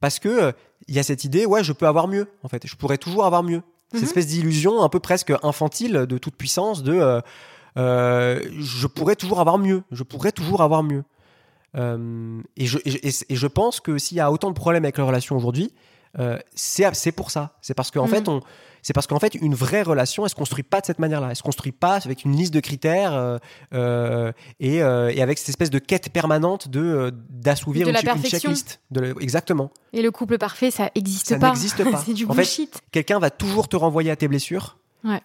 parce 0.01 0.19
que 0.19 0.29
euh, 0.29 0.53
il 0.89 0.97
y 0.97 0.99
a 0.99 1.05
cette 1.05 1.23
idée, 1.23 1.47
ouais, 1.47 1.63
je 1.63 1.73
peux 1.73 1.87
avoir 1.87 2.09
mieux, 2.09 2.27
en 2.43 2.49
fait. 2.49 2.67
Je 2.67 2.75
pourrais 2.75 2.99
toujours 2.99 3.27
avoir 3.27 3.45
mieux. 3.45 3.63
Cette 3.93 4.03
espèce 4.03 4.27
d'illusion 4.27 4.83
un 4.83 4.89
peu 4.89 4.99
presque 4.99 5.33
infantile 5.45 6.07
de 6.09 6.19
toute 6.19 6.35
puissance 6.35 6.83
de 6.83 7.23
euh, 7.77 8.41
je 8.59 8.87
pourrais 8.89 9.15
toujours 9.15 9.39
avoir 9.39 9.59
mieux. 9.59 9.85
Je 9.93 10.03
pourrais 10.03 10.33
toujours 10.33 10.61
avoir 10.61 10.83
mieux. 10.83 11.05
Euh, 11.77 12.41
et, 12.57 12.67
je, 12.67 12.79
et, 12.85 13.11
je- 13.11 13.25
et 13.29 13.37
je 13.37 13.47
pense 13.47 13.81
que 13.81 13.99
s'il 13.99 14.17
y 14.17 14.21
a 14.21 14.31
autant 14.33 14.49
de 14.49 14.55
problèmes 14.55 14.85
avec 14.85 14.97
les 14.99 15.05
relations 15.05 15.37
aujourd'hui, 15.37 15.73
euh, 16.19 16.39
c'est 16.55 17.13
pour 17.13 17.31
ça. 17.31 17.53
C'est 17.63 17.75
parce 17.75 17.91
qu'en 17.93 18.05
Mhm. 18.07 18.11
fait, 18.11 18.29
on, 18.29 18.41
c'est 18.83 18.93
parce 18.93 19.07
qu'en 19.07 19.21
fait, 19.21 19.35
une 19.37 19.55
vraie 19.55 19.83
relation, 19.83 20.25
elle 20.25 20.31
se 20.31 20.35
construit 20.35 20.65
pas 20.65 20.81
de 20.81 20.87
cette 20.87 20.99
manière-là. 20.99 21.29
Elle 21.31 21.37
se 21.37 21.43
construit 21.43 21.71
pas 21.71 21.97
avec 22.05 22.25
une 22.25 22.35
liste 22.35 22.53
de 22.53 22.59
critères 22.61 23.39
euh, 23.73 24.33
et, 24.59 24.83
euh, 24.83 25.13
et 25.15 25.23
avec 25.23 25.39
cette 25.39 25.51
espèce 25.51 25.71
de 25.71 25.79
quête 25.79 26.11
permanente 26.11 26.69
de 26.69 27.13
d'assouvir 27.29 27.87
une, 27.89 27.95
une 27.95 28.03
perfection. 28.03 28.39
checklist. 28.51 28.81
De 28.91 29.01
le- 29.01 29.23
exactement. 29.23 29.71
Et 29.93 30.03
le 30.03 30.11
couple 30.11 30.39
parfait, 30.39 30.71
ça 30.73 30.91
existe 30.95 31.29
Ça 31.29 31.39
pas. 31.39 31.49
n'existe 31.49 31.89
pas. 31.89 31.99
c'est 32.05 32.15
du 32.15 32.25
En 32.27 32.35
bullshit. 32.35 32.81
Quelqu'un 32.91 33.19
va 33.21 33.31
toujours 33.31 33.69
te 33.69 33.77
renvoyer 33.77 34.11
à 34.11 34.17
tes 34.17 34.27
blessures. 34.29 34.79
Ouais. 35.05 35.21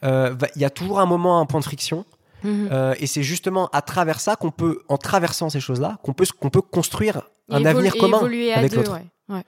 Il 0.55 0.61
y 0.61 0.65
a 0.65 0.69
toujours 0.69 0.99
un 0.99 1.05
moment, 1.05 1.39
un 1.39 1.45
point 1.45 1.59
de 1.59 1.65
friction. 1.65 2.05
Mhm. 2.45 2.69
Euh, 2.71 2.93
et 2.99 3.07
c'est 3.07 3.23
justement 3.23 3.69
à 3.73 3.81
travers 3.81 4.19
ça 4.19 4.35
qu'on 4.35 4.51
peut, 4.51 4.79
en 4.87 4.97
traversant 4.97 5.49
ces 5.49 5.59
choses-là, 5.59 5.97
qu'on 6.03 6.13
peut, 6.13 6.25
qu'on 6.39 6.49
peut 6.49 6.61
construire 6.61 7.21
un 7.49 7.59
évolu- 7.59 7.67
avenir 7.67 7.95
commun 7.97 8.19
avec 8.55 8.71
deux, 8.71 8.77
l'autre. 8.77 8.93
ouais. 8.93 9.05
Ouais. 9.27 9.43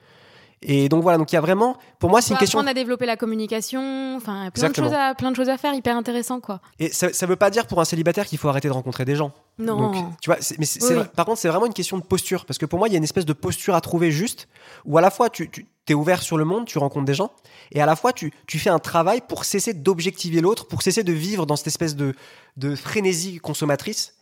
Et 0.60 0.88
donc 0.88 1.02
voilà, 1.04 1.18
donc 1.18 1.30
il 1.30 1.36
y 1.36 1.38
a 1.38 1.40
vraiment, 1.40 1.76
pour 2.00 2.10
moi, 2.10 2.20
c'est 2.20 2.32
une 2.34 2.38
question. 2.38 2.58
On 2.58 2.66
a 2.66 2.74
développé 2.74 3.06
la 3.06 3.16
communication, 3.16 4.16
enfin, 4.16 4.50
plein 4.52 4.70
de, 4.70 4.74
choses 4.74 4.92
à, 4.92 5.14
plein 5.14 5.30
de 5.30 5.36
choses 5.36 5.48
à 5.48 5.56
faire, 5.56 5.72
hyper 5.72 5.96
intéressant, 5.96 6.40
quoi. 6.40 6.60
Et 6.80 6.88
ça, 6.88 7.12
ça 7.12 7.26
veut 7.26 7.36
pas 7.36 7.50
dire 7.50 7.66
pour 7.68 7.80
un 7.80 7.84
célibataire 7.84 8.26
qu'il 8.26 8.38
faut 8.38 8.48
arrêter 8.48 8.66
de 8.66 8.72
rencontrer 8.72 9.04
des 9.04 9.14
gens. 9.14 9.32
Non. 9.58 9.92
tu 10.20 10.30
vois, 10.30 10.38
mais 10.58 10.66
par 11.14 11.26
contre, 11.26 11.38
c'est 11.38 11.48
vraiment 11.48 11.66
une 11.66 11.74
question 11.74 11.96
de 11.96 12.02
posture, 12.02 12.44
parce 12.44 12.58
que 12.58 12.66
pour 12.66 12.80
moi, 12.80 12.88
il 12.88 12.92
y 12.92 12.94
a 12.94 12.98
une 12.98 13.04
espèce 13.04 13.24
de 13.24 13.32
posture 13.32 13.76
à 13.76 13.80
trouver 13.80 14.10
juste, 14.10 14.48
où 14.84 14.98
à 14.98 15.00
la 15.00 15.10
fois 15.10 15.30
tu, 15.30 15.48
tu 15.48 15.66
es 15.92 15.94
ouvert 15.94 16.22
sur 16.22 16.36
le 16.36 16.44
monde, 16.44 16.66
tu 16.66 16.78
rencontres 16.78 17.06
des 17.06 17.14
gens, 17.14 17.32
et 17.72 17.80
à 17.80 17.86
la 17.86 17.96
fois 17.96 18.12
tu, 18.12 18.32
tu 18.46 18.58
fais 18.58 18.70
un 18.70 18.78
travail 18.78 19.20
pour 19.26 19.44
cesser 19.44 19.74
d'objectiver 19.74 20.40
l'autre, 20.40 20.66
pour 20.66 20.82
cesser 20.82 21.04
de 21.04 21.12
vivre 21.12 21.46
dans 21.46 21.56
cette 21.56 21.66
espèce 21.68 21.96
de, 21.96 22.14
de 22.56 22.74
frénésie 22.74 23.38
consommatrice 23.38 24.14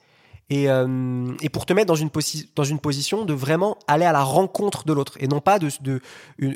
et, 0.48 0.70
euh, 0.70 1.34
et, 1.42 1.48
pour 1.48 1.66
te 1.66 1.72
mettre 1.72 1.88
dans 1.88 1.96
une, 1.96 2.10
dans 2.54 2.64
une 2.64 2.78
position 2.78 3.24
de 3.24 3.34
vraiment 3.34 3.78
aller 3.88 4.04
à 4.04 4.12
la 4.12 4.22
rencontre 4.22 4.84
de 4.84 4.92
l'autre 4.92 5.14
et 5.18 5.26
non 5.26 5.40
pas 5.40 5.58
de, 5.58 5.70
de 5.80 6.00
une, 6.38 6.54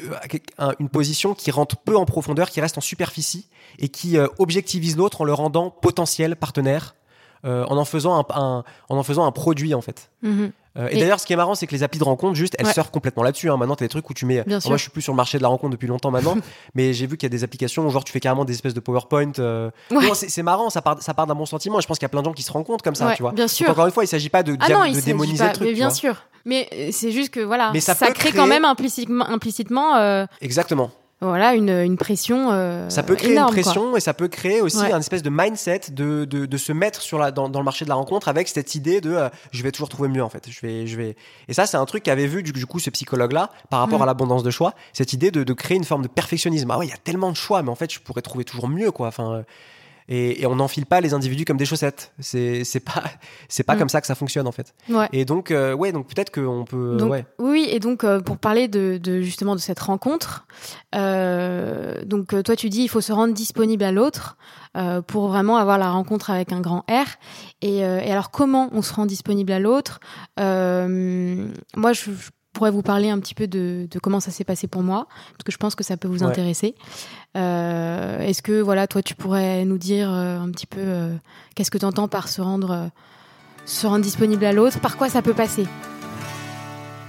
une, 0.79 0.89
position 0.89 1.35
qui 1.35 1.51
rentre 1.51 1.77
peu 1.77 1.97
en 1.97 2.05
profondeur, 2.05 2.51
qui 2.51 2.61
reste 2.61 2.79
en 2.79 2.83
superficie 2.83 3.49
et 3.81 3.89
qui 3.89 4.17
euh, 4.17 4.29
objectivise 4.39 4.97
l'autre 4.97 5.23
en 5.23 5.25
le 5.25 5.33
rendant 5.33 5.71
potentiel 5.71 6.37
partenaire, 6.37 6.95
euh, 7.45 7.65
en 7.65 7.77
en 7.79 7.85
faisant 7.85 8.21
un, 8.21 8.27
un, 8.35 8.65
en 8.89 8.97
en 8.97 9.03
faisant 9.03 9.27
un 9.27 9.33
produit 9.33 9.75
en 9.75 9.81
fait. 9.81 10.11
Mm-hmm. 10.23 10.53
Euh, 10.79 10.89
et, 10.91 11.01
d'ailleurs, 11.01 11.19
ce 11.19 11.27
qui 11.27 11.33
est 11.33 11.37
marrant, 11.37 11.55
c'est 11.55 11.67
que 11.67 11.75
les 11.75 11.83
applis 11.83 11.99
de 11.99 12.05
rencontre, 12.05 12.35
juste, 12.35 12.55
elles 12.59 12.73
surfent 12.73 12.91
complètement 12.91 13.23
là-dessus. 13.23 13.51
Hein. 13.51 13.57
Maintenant, 13.57 13.75
t'as 13.75 13.85
des 13.85 13.89
trucs 13.89 14.09
où 14.09 14.15
tu 14.15 14.27
mets. 14.27 14.45
moi, 14.47 14.77
je 14.77 14.77
suis 14.77 14.91
plus 14.91 15.03
sur 15.03 15.13
le 15.13 15.17
marché 15.17 15.39
de 15.39 15.43
la 15.43 15.49
rencontre 15.49 15.73
depuis 15.73 15.89
longtemps 15.89 16.11
maintenant, 16.11 16.37
mais 16.75 16.93
j'ai 16.93 17.07
vu 17.07 17.17
qu'il 17.17 17.27
y 17.27 17.31
a 17.33 17.37
des 17.37 17.45
applications 17.45 17.87
où 17.87 17.91
genre 17.91 18.05
tu 18.05 18.13
fais 18.13 18.21
carrément 18.21 18.45
des 18.45 18.53
espèces 18.53 18.75
de 18.75 18.81
PowerPoint. 18.81 19.33
Euh... 19.39 19.71
c'est 20.15 20.43
marrant, 20.43 20.71
ça 20.71 20.83
part, 20.83 21.03
ça 21.03 21.15
part 21.15 21.27
d'un 21.27 21.35
bon 21.35 21.47
sentiment. 21.47 21.81
je 21.81 21.87
pense 21.87 21.99
qu'il 21.99 22.05
y 22.05 22.07
a 22.07 22.11
plein 22.11 22.21
de 22.21 22.27
gens 22.27 22.33
qui 22.33 22.43
se 22.43 22.53
rencontrent 22.53 22.85
comme 22.85 22.95
ça, 22.95 23.15
tu 23.15 23.23
vois. 23.23 23.33
Bien 23.33 23.49
sûr. 23.49 23.69
encore 23.71 23.87
une 23.87 23.93
fois, 23.93 24.05
il 24.05 24.09
s'agit 24.09 24.31
pas 24.31 24.43
de, 24.43 24.57
ah 24.61 24.69
de 24.69 25.01
démoniser 25.01 25.45
le 25.45 25.53
truc. 25.53 25.69
Mais 25.69 25.75
bien 25.75 25.91
sûr. 25.91 26.17
Mais 26.45 26.69
euh, 26.73 26.89
c'est 26.91 27.11
juste 27.11 27.31
que 27.31 27.41
voilà, 27.41 27.73
ça, 27.81 27.95
crée 28.13 28.33
quand 28.33 28.47
même 28.47 28.65
implicitement. 28.65 29.29
implicitement 29.29 29.97
euh, 29.97 30.27
Exactement 30.41 30.91
voilà 31.21 31.55
une, 31.55 31.69
une 31.69 31.99
pression 31.99 32.51
euh, 32.51 32.89
ça 32.89 33.03
peut 33.03 33.15
créer 33.15 33.37
une 33.37 33.47
pression 33.47 33.95
et 33.95 34.01
ça 34.01 34.15
peut 34.15 34.29
créer 34.29 34.63
aussi 34.63 34.79
un 34.79 34.99
espèce 34.99 35.23
de 35.23 35.29
mindset 35.31 35.91
de, 35.91 36.25
de, 36.25 36.47
de 36.47 36.57
se 36.57 36.73
mettre 36.73 37.03
sur 37.03 37.19
la, 37.19 37.31
dans, 37.31 37.51
dans, 37.51 37.59
le 37.59 37.65
marché 37.65 37.85
de 37.85 37.91
la 37.91 37.95
rencontre 37.95 38.29
avec 38.29 38.49
cette 38.49 38.75
idée 38.75 39.03
de 39.03 39.13
euh, 39.13 39.29
je 39.51 39.63
vais 39.63 39.71
toujours 39.71 39.91
trouver 39.91 40.09
mieux 40.09 40.25
en 40.25 40.31
fait. 40.31 40.49
Je 40.49 40.61
vais 40.63 40.87
je 40.87 40.97
vais. 40.97 41.17
Et 41.49 41.53
ça 41.53 41.67
c'est 41.67 41.77
un 41.77 41.85
truc 41.85 42.05
qu'avait 42.05 42.27
vu 42.27 42.43
du, 42.43 42.53
du, 42.53 42.65
coup 42.65 42.79
ce 42.79 42.89
psychologue 42.89 43.33
là 43.33 43.51
par 43.69 43.81
rapport 43.81 43.99
mm. 43.99 44.03
à 44.03 44.07
l'abondance 44.07 44.43
de 44.43 44.51
choix 44.51 44.75
cette 44.95 45.13
idée 45.13 45.31
de, 45.31 45.45
de, 45.45 45.53
créer 45.53 45.77
une 45.77 45.85
forme 45.85 46.03
de 46.03 46.09
perfectionnisme. 46.09 46.71
Ah 46.71 46.79
ouais 46.79 46.87
il 46.87 46.91
y 46.91 46.95
a 46.95 46.99
tellement 46.99 47.31
de 47.31 47.37
choix 47.37 47.63
mais 47.63 47.71
en 47.71 47.75
fait 47.75 47.93
je 47.93 48.01
pourrais 48.01 48.23
trouver 48.23 48.45
toujours 48.45 48.69
mieux 48.69 48.91
quoi. 48.91 49.09
Enfin 49.09 49.45
et, 50.13 50.45
on 50.47 50.57
n'enfile 50.57 50.87
pas 50.87 51.01
les 51.01 51.15
individus 51.15 51.45
comme 51.45 51.57
des 51.57 51.65
chaussettes. 51.65 52.13
C'est 52.19 52.85
pas 52.85 53.05
c'est 53.49 53.63
pas 53.63 53.77
mm. 53.77 53.79
comme 53.79 53.89
ça 53.89 54.01
que 54.01 54.09
ça 54.09 54.17
fonctionne 54.17 54.49
en 54.49 54.53
fait. 54.53 54.75
Et 55.13 55.25
donc 55.25 55.51
euh, 55.53 55.73
ouais 55.73 55.93
donc 55.93 56.09
peut-être 56.09 56.33
qu'on 56.33 56.65
peut. 56.65 56.99
Oui 57.39 57.69
et 57.71 57.79
donc 57.79 58.03
euh, 58.03 58.21
pour 58.21 58.37
parler 58.37 58.67
de, 58.67 58.99
de, 58.99 59.21
justement 59.21 59.55
de 59.55 59.61
cette 59.61 59.79
rencontre, 59.79 60.47
euh, 60.97 62.03
donc 62.05 62.43
toi 62.43 62.57
tu 62.57 62.69
dis 62.69 62.83
il 62.83 62.89
faut 62.89 63.01
se 63.01 63.13
rendre 63.13 63.33
disponible 63.33 63.85
à 63.85 63.93
l'autre 63.93 64.37
pour 65.07 65.29
vraiment 65.29 65.57
avoir 65.57 65.79
la 65.79 65.91
rencontre 65.91 66.31
avec 66.31 66.53
un 66.53 66.61
grand 66.61 66.85
R. 66.91 67.07
Et, 67.63 67.79
et 67.79 68.11
alors 68.11 68.31
comment 68.33 68.69
on 68.73 68.83
se 68.83 68.93
rend 68.93 69.07
disponible 69.07 69.53
à 69.53 69.61
l'autre? 69.61 70.01
Moi 70.37 71.93
je, 71.93 72.11
je 72.11 72.31
pourrais 72.53 72.71
vous 72.71 72.83
parler 72.83 73.11
un 73.11 73.19
petit 73.19 73.35
peu 73.35 73.47
de, 73.47 73.87
de 73.91 73.99
comment 73.99 74.21
ça 74.21 74.31
s'est 74.31 74.45
passé 74.45 74.67
pour 74.67 74.83
moi, 74.83 75.07
parce 75.33 75.45
que 75.45 75.53
je 75.53 75.57
pense 75.57 75.75
que 75.75 75.85
ça 75.85 75.97
peut 75.97 76.09
vous 76.09 76.25
intéresser. 76.25 76.75
Euh, 77.37 78.19
Est-ce 78.21 78.43
que, 78.43 78.61
voilà, 78.61 78.87
toi, 78.87 79.03
tu 79.03 79.15
pourrais 79.15 79.65
nous 79.65 79.79
dire 79.79 80.11
euh, 80.11 80.39
un 80.39 80.51
petit 80.51 80.67
peu 80.67 80.81
euh, 80.81 81.15
qu'est-ce 81.55 81.71
que 81.71 81.79
tu 81.79 81.85
entends 81.85 82.09
par 82.09 82.29
se 82.29 82.41
rendre, 82.41 82.91
se 83.67 83.87
rendre 83.87 84.03
disponible 84.03 84.45
à 84.45 84.53
l'autre? 84.53 84.81
Par 84.81 84.97
quoi 84.97 85.09
ça 85.09 85.23
peut 85.23 85.35
passer? 85.35 85.67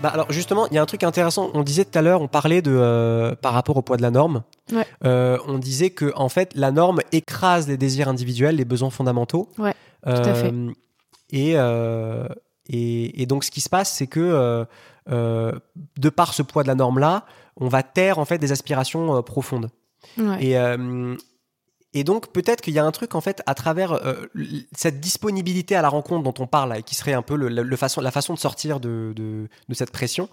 Bah 0.03 0.10
alors 0.10 0.31
justement, 0.31 0.67
il 0.71 0.74
y 0.74 0.77
a 0.79 0.81
un 0.81 0.86
truc 0.88 1.03
intéressant. 1.03 1.51
On 1.53 1.62
disait 1.62 1.86
tout 1.86 1.98
à 1.98 2.01
l'heure, 2.01 2.21
on 2.24 2.27
parlait 2.27 2.63
de 2.63 3.36
par 3.41 3.53
rapport 3.53 3.77
au 3.77 3.83
poids 3.83 3.98
de 3.98 4.01
la 4.01 4.10
norme. 4.10 4.41
Ouais. 4.71 4.88
on 5.03 5.60
disait 5.60 5.91
que 5.91 6.12
en 6.15 6.27
fait, 6.27 6.53
la 6.55 6.71
norme 6.71 7.01
écrase 7.12 7.67
les 7.67 7.77
désirs 7.77 8.10
individuels, 8.10 8.55
les 8.55 8.65
besoins 8.65 8.89
fondamentaux. 8.89 9.50
Ouais. 9.60 9.75
Tout 10.03 10.12
à 10.12 10.33
fait. 10.33 10.53
Et, 11.31 11.51
et, 12.67 13.21
et 13.21 13.25
donc, 13.27 13.43
ce 13.43 13.51
qui 13.51 13.62
se 13.62 13.69
passe, 13.69 13.91
c'est 13.91 14.07
que 14.07 14.65
euh, 15.10 15.51
de 15.98 16.10
par 16.10 16.34
ce 16.34 16.43
poids 16.43 16.63
de 16.63 16.67
la 16.67 16.75
norme-là, 16.75 17.25
on 17.58 17.67
va 17.67 17.81
taire 17.81 18.20
en 18.20 18.25
fait 18.25 18.38
des 18.38 18.51
aspirations 18.51 19.17
euh, 19.17 19.22
profondes. 19.22 19.70
Et, 20.39 20.58
euh, 20.58 21.15
et 21.93 22.04
donc 22.04 22.32
peut-être 22.32 22.62
qu'il 22.62 22.73
y 22.73 22.80
a 22.80 22.86
un 22.86 22.91
truc 22.91 23.15
en 23.15 23.21
fait 23.21 23.41
à 23.45 23.54
travers 23.54 23.99
cette 24.75 24.99
disponibilité 24.99 25.75
à 25.75 25.82
la 25.82 25.89
rencontre 25.89 26.23
dont 26.23 26.43
on 26.43 26.47
parle 26.47 26.78
et 26.78 26.84
qui 26.84 26.95
serait 26.95 27.13
un 27.13 27.21
peu 27.21 27.36
le, 27.36 27.75
façon, 27.75 28.02
la 28.02 28.12
façon 28.12 28.34
de 28.34 28.39
sortir 28.39 28.80
de, 28.80 29.13
de, 29.15 29.73
cette 29.73 29.91
pression. 29.91 30.28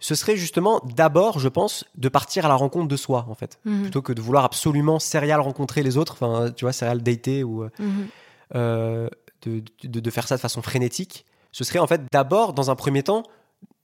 Ce 0.00 0.14
serait 0.14 0.36
justement 0.36 0.80
d'abord, 0.84 1.38
je 1.38 1.48
pense, 1.48 1.84
de 1.96 2.08
partir 2.08 2.44
à 2.44 2.48
la 2.48 2.56
rencontre 2.56 2.88
de 2.88 2.96
soi 2.96 3.26
en 3.28 3.34
fait, 3.34 3.60
mhm. 3.64 3.82
plutôt 3.82 4.02
que 4.02 4.12
de 4.12 4.20
vouloir 4.20 4.44
absolument 4.44 4.98
serial 4.98 5.40
rencontrer 5.40 5.82
les 5.82 5.96
autres. 5.96 6.14
Enfin, 6.14 6.50
tu 6.50 6.64
vois, 6.64 6.72
serial 6.72 7.02
dater 7.02 7.44
ou 7.44 7.64
mhm. 7.78 8.08
de, 8.54 9.10
de, 9.84 10.00
de, 10.00 10.10
faire 10.10 10.26
ça 10.26 10.36
de 10.36 10.40
façon 10.40 10.62
frénétique. 10.62 11.26
Ce 11.52 11.64
serait 11.64 11.78
en 11.78 11.86
fait 11.86 12.02
d'abord, 12.12 12.52
dans 12.52 12.70
un 12.70 12.74
premier 12.74 13.02
temps, 13.02 13.22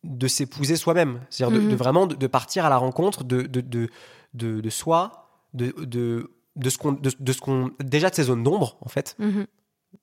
de 0.05 0.29
s'épouser 0.29 0.77
soi-même, 0.77 1.21
c'est-à-dire 1.31 1.59
de, 1.59 1.65
mhm. 1.65 1.75
vraiment 1.75 2.07
de, 2.07 2.27
partir 2.27 2.65
à 2.65 2.71
la 2.71 2.77
rencontre 2.77 3.25
de, 3.25 3.43
de, 3.43 3.61
de, 3.61 3.89
de, 4.35 4.71
soi, 4.71 5.29
de, 5.55 5.75
de, 5.79 6.33
de 6.57 6.71
ce 6.71 6.79
qu'on, 6.79 6.93
de, 6.93 7.33
ce 7.33 7.41
qu'on, 7.41 7.71
déjà 7.81 8.11
de 8.11 8.15
ses 8.15 8.25
zones 8.25 8.43
d'ombre 8.43 8.79
en 8.81 8.89
fait, 8.89 9.15
mhm. 9.21 9.47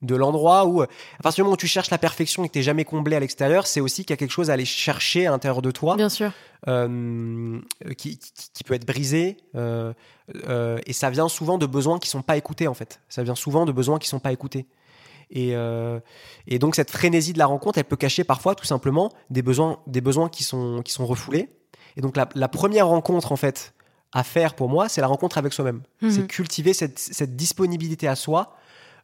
de 0.02 0.16
l'endroit 0.16 0.66
où, 0.66 0.82
à 0.84 0.88
partir 1.22 1.44
du 1.44 1.46
moment 1.46 1.56
où 1.56 1.58
tu 1.58 1.68
cherches 1.68 1.90
la 1.90 1.98
perfection 1.98 2.46
et 2.46 2.48
que 2.48 2.54
t'es 2.54 2.62
jamais 2.62 2.86
comblé 2.86 3.18
à 3.18 3.20
l'extérieur, 3.20 3.68
c'est 3.68 3.82
aussi 3.82 4.04
qu'il 4.04 4.12
y 4.12 4.14
a 4.14 4.18
quelque 4.18 4.32
chose 4.32 4.50
à 4.50 4.54
aller 4.54 4.66
chercher 4.66 5.28
à 5.28 5.32
l'intérieur 5.32 5.62
de 5.62 5.72
toi, 5.72 5.98
bien 5.98 6.10
sûr, 6.10 6.32
euh, 6.70 7.60
qui, 7.98 8.20
qui, 8.54 8.64
peut 8.64 8.76
être 8.76 8.88
brisé, 8.88 9.36
euh, 9.56 9.94
euh, 10.48 10.80
et 10.86 10.94
ça 10.94 11.10
vient 11.10 11.28
souvent 11.28 11.58
de 11.58 11.66
besoins 11.66 12.00
qui 12.00 12.08
sont 12.08 12.22
pas 12.22 12.38
écoutés 12.38 12.70
en 12.70 12.74
fait, 12.74 13.02
ça 13.10 13.22
vient 13.22 13.36
souvent 13.36 13.66
de 13.66 13.74
besoins 13.74 14.00
qui 14.00 14.08
sont 14.08 14.20
pas 14.20 14.32
écoutés. 14.32 14.66
Et, 15.32 15.56
euh, 15.56 16.00
et 16.48 16.60
donc 16.60 16.76
cette 16.76 16.92
frénésie 16.92 17.34
de 17.34 17.40
la 17.40 17.46
rencontre, 17.46 17.78
elle 17.78 17.86
peut 17.86 17.96
cacher 17.96 18.24
parfois 18.24 18.56
tout 18.56 18.66
simplement 18.66 19.12
des 19.30 19.42
besoins, 19.42 19.80
des 19.88 20.02
besoins 20.02 20.30
qui 20.30 20.44
sont, 20.44 20.82
qui 20.84 20.92
sont 20.92 21.06
refoulés. 21.06 21.50
Et 21.98 22.02
donc 22.02 22.16
la, 22.18 22.48
première 22.48 22.88
rencontre 22.88 23.32
en 23.32 23.36
fait 23.36 23.74
à 24.12 24.24
faire 24.24 24.56
pour 24.56 24.70
moi, 24.70 24.90
c'est 24.90 25.02
la 25.02 25.08
rencontre 25.08 25.38
avec 25.38 25.54
soi-même. 25.54 25.82
Mhm. 26.02 26.12
C'est 26.12 26.28
cultiver 26.28 26.74
cette, 26.74 26.98
cette, 26.98 27.36
disponibilité 27.36 28.08
à 28.08 28.16
soi, 28.16 28.56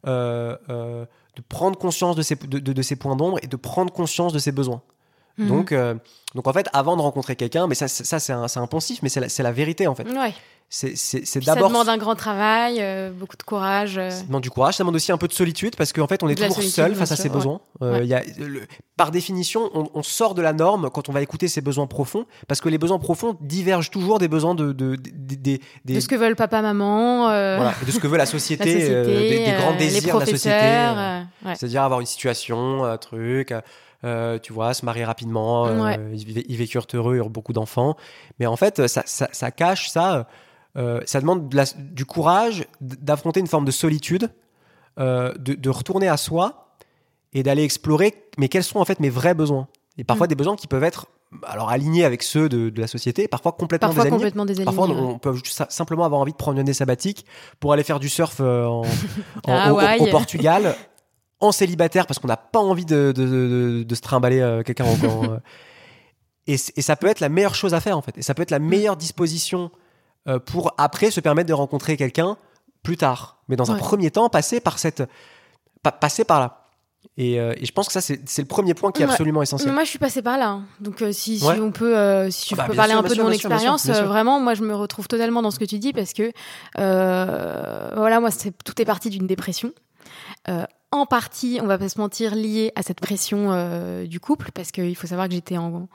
euh, 0.06 0.56
euh, 0.68 1.06
de 1.36 1.42
prendre 1.42 1.78
conscience 1.78 2.16
de 2.16 2.22
ses, 2.22 2.34
de, 2.36 2.58
de, 2.58 2.82
ses 2.82 2.96
points 2.96 3.14
d'ombre 3.14 3.38
et 3.42 3.46
de 3.46 3.56
prendre 3.56 3.92
conscience 3.92 4.32
de 4.32 4.38
ses 4.38 4.52
besoins. 4.52 4.82
Mhm. 5.38 5.48
Donc, 5.48 5.74
donc 6.34 6.46
en 6.46 6.52
fait, 6.52 6.68
avant 6.72 6.96
de 6.96 7.02
rencontrer 7.02 7.36
quelqu'un, 7.36 7.66
mais 7.66 7.74
ça, 7.74 7.88
ça 7.88 8.18
c'est 8.18 8.32
un, 8.32 8.46
un, 8.54 8.66
poncif, 8.66 9.00
mais 9.02 9.08
c'est 9.08 9.20
la, 9.20 9.28
la, 9.48 9.52
vérité 9.52 9.86
en 9.86 9.94
fait. 9.94 10.08
Ouais 10.08 10.32
c'est 10.68 11.44
d'abord. 11.44 11.68
Ça 11.68 11.68
demande 11.68 11.88
un 11.88 11.96
grand 11.96 12.16
travail, 12.16 12.78
euh, 12.80 13.10
beaucoup 13.10 13.36
de 13.36 13.42
courage. 13.42 13.98
Euh. 13.98 14.10
Ça 14.10 14.24
demande 14.24 14.42
du 14.42 14.50
courage, 14.50 14.74
ça 14.74 14.82
demande 14.82 14.96
aussi 14.96 15.12
un 15.12 15.16
peu 15.16 15.28
de 15.28 15.32
solitude 15.32 15.76
parce 15.76 15.92
qu'en 15.92 16.08
fait, 16.08 16.22
on 16.22 16.28
est 16.28 16.34
toujours 16.34 16.62
seul 16.62 16.94
face 16.94 17.12
à 17.12 17.16
ses 17.16 17.28
besoins. 17.28 17.60
Euh, 17.82 18.02
y 18.02 18.14
a, 18.14 18.22
par 18.96 19.10
définition, 19.10 19.70
on, 19.94 20.02
sort 20.02 20.34
de 20.34 20.42
la 20.42 20.52
norme 20.52 20.90
quand 20.90 21.08
on 21.08 21.12
va 21.12 21.22
écouter 21.22 21.48
ses 21.48 21.60
besoins 21.60 21.86
profonds 21.86 22.26
parce 22.48 22.60
que 22.60 22.68
les 22.68 22.78
besoins 22.78 22.98
profonds 22.98 23.36
divergent 23.40 23.90
toujours 23.90 24.18
des 24.18 24.28
besoins 24.28 24.54
de. 24.54 24.72
De, 24.72 24.96
de, 24.96 25.58
de 25.84 26.00
ce 26.00 26.08
que 26.08 26.16
veulent 26.16 26.36
papa, 26.36 26.62
maman. 26.62 27.26
Voilà, 27.26 27.74
de 27.86 27.90
ce 27.90 28.00
que 28.00 28.08
veut 28.08 28.18
la 28.18 28.26
société, 28.26 28.64
des, 29.04 29.54
grands 29.58 29.76
désirs 29.76 30.16
de 30.16 30.20
la 30.20 30.26
société. 30.26 31.54
C'est-à-dire 31.54 31.82
avoir 31.82 32.00
une 32.00 32.06
situation, 32.06 32.84
un 32.84 32.98
truc. 32.98 33.54
Euh, 34.06 34.38
tu 34.38 34.52
vois, 34.52 34.72
se 34.72 34.84
marier 34.84 35.04
rapidement, 35.04 35.68
ils, 36.14 36.56
vécurent 36.56 36.86
heureux, 36.94 37.16
ils 37.16 37.22
ont 37.22 37.28
beaucoup 37.28 37.52
d'enfants. 37.52 37.96
Mais 38.38 38.46
en 38.46 38.56
fait, 38.56 38.86
ça, 38.86 39.02
ça, 39.04 39.28
ça 39.32 39.50
cache 39.50 39.90
ça 39.90 40.26
euh, 40.76 41.00
ça 41.06 41.20
demande 41.20 41.48
du 41.78 42.04
courage 42.04 42.66
d'affronter 42.80 43.40
une 43.40 43.46
forme 43.46 43.64
de 43.64 43.70
solitude, 43.70 44.30
euh, 44.98 45.32
de, 45.38 45.70
retourner 45.70 46.08
à 46.08 46.18
soi 46.18 46.74
et 47.32 47.42
d'aller 47.42 47.62
explorer, 47.62 48.14
mais 48.36 48.48
quels 48.48 48.64
sont 48.64 48.78
en 48.78 48.84
fait 48.84 49.00
mes 49.00 49.08
vrais 49.08 49.34
besoins 49.34 49.68
Et 49.96 50.04
parfois 50.04 50.26
mm. 50.26 50.28
des 50.28 50.34
besoins 50.34 50.56
qui 50.56 50.66
peuvent 50.66 50.84
être 50.84 51.06
alors 51.44 51.70
alignés 51.70 52.04
avec 52.04 52.22
ceux 52.22 52.48
de, 52.48 52.72
la 52.78 52.86
société, 52.86 53.26
parfois 53.26 53.52
complètement 53.52 53.88
parfois 53.88 54.04
désalignés. 54.04 54.18
Complètement 54.18 54.44
désalignés 54.44 54.76
parfois 54.76 54.88
on 54.88 55.18
peut 55.18 55.34
simplement 55.68 56.04
avoir 56.04 56.20
envie 56.20 56.32
de 56.32 56.36
prendre 56.36 56.56
une 56.56 56.60
année 56.60 56.74
sabbatique 56.74 57.26
pour 57.58 57.72
aller 57.72 57.82
faire 57.82 57.98
du 57.98 58.08
surf 58.08 58.36
euh, 58.40 58.64
en, 58.66 58.82
ah 59.48 59.72
au, 59.72 60.06
Portugal 60.06 60.76
en 61.40 61.52
célibataire 61.52 62.06
parce 62.06 62.18
qu'on 62.18 62.28
n'a 62.28 62.36
pas 62.36 62.60
envie 62.60 62.86
de, 62.86 63.12
de, 63.12 63.94
se 63.94 64.00
trimballer 64.00 64.62
quelqu'un 64.64 64.86
encore. 64.86 65.38
et, 66.46 66.54
et, 66.54 66.82
ça 66.82 66.96
peut 66.96 67.08
être 67.08 67.20
la 67.20 67.28
meilleure 67.28 67.54
chose 67.54 67.74
à 67.74 67.80
faire 67.80 67.98
en 67.98 68.02
fait. 68.02 68.16
Et 68.18 68.22
ça 68.22 68.34
peut 68.34 68.42
être 68.42 68.50
la 68.50 68.58
mm. 68.58 68.66
meilleure 68.66 68.96
disposition 68.96 69.70
euh, 70.28 70.40
pour 70.40 70.74
après 70.76 71.12
se 71.12 71.20
permettre 71.20 71.48
de 71.48 71.54
rencontrer 71.54 71.96
quelqu'un 71.96 72.36
plus 72.82 72.96
tard. 72.96 73.38
Mais 73.48 73.54
dans 73.54 73.70
un 73.70 73.76
premier 73.76 74.10
temps, 74.10 74.28
passer 74.28 74.58
par 74.58 74.78
cette, 74.78 75.04
passer 76.00 76.24
par 76.24 76.40
là. 76.40 76.62
Et, 77.16 77.38
euh, 77.38 77.54
et, 77.56 77.64
je 77.64 77.72
pense 77.72 77.86
que 77.86 77.92
ça, 77.92 78.00
c'est 78.00 78.38
le 78.38 78.44
premier 78.46 78.74
point 78.74 78.90
qui 78.90 79.02
est 79.02 79.04
absolument 79.04 79.40
essentiel. 79.40 79.72
Moi, 79.72 79.84
je 79.84 79.90
suis 79.90 80.00
passée 80.00 80.22
par 80.22 80.36
là. 80.36 80.48
Hein. 80.48 80.64
Donc, 80.80 81.00
euh, 81.00 81.12
si, 81.12 81.38
si, 81.38 81.44
on 81.44 81.70
peut, 81.70 82.28
si 82.30 82.50
je 82.50 82.56
bah, 82.56 82.64
peux 82.66 82.74
parler 82.74 82.94
un 82.94 83.04
peu 83.04 83.14
de 83.14 83.22
mon 83.22 83.30
expérience, 83.30 83.86
vraiment, 83.86 84.40
moi, 84.40 84.54
je 84.54 84.62
me 84.62 84.74
retrouve 84.74 85.06
totalement 85.06 85.42
dans 85.42 85.52
ce 85.52 85.60
que 85.60 85.64
tu 85.64 85.78
dis 85.78 85.92
parce 85.92 86.12
que, 86.12 86.32
voilà, 86.74 88.18
moi, 88.18 88.30
tout 88.64 88.82
est 88.82 88.84
parti 88.84 89.10
d'une 89.10 89.28
dépression. 89.28 89.72
En 90.92 91.06
partie, 91.06 91.58
on 91.62 91.66
va 91.66 91.78
pas 91.78 91.88
se 91.88 91.98
mentir, 91.98 92.34
liée 92.34 92.72
à 92.74 92.82
cette 92.82 93.00
pression 93.00 94.04
du 94.06 94.20
couple 94.20 94.50
parce 94.52 94.70
qu'il 94.72 94.94
faut 94.96 95.06
savoir 95.06 95.28
que 95.28 95.34
j'étais 95.34 95.56
en 95.56 95.88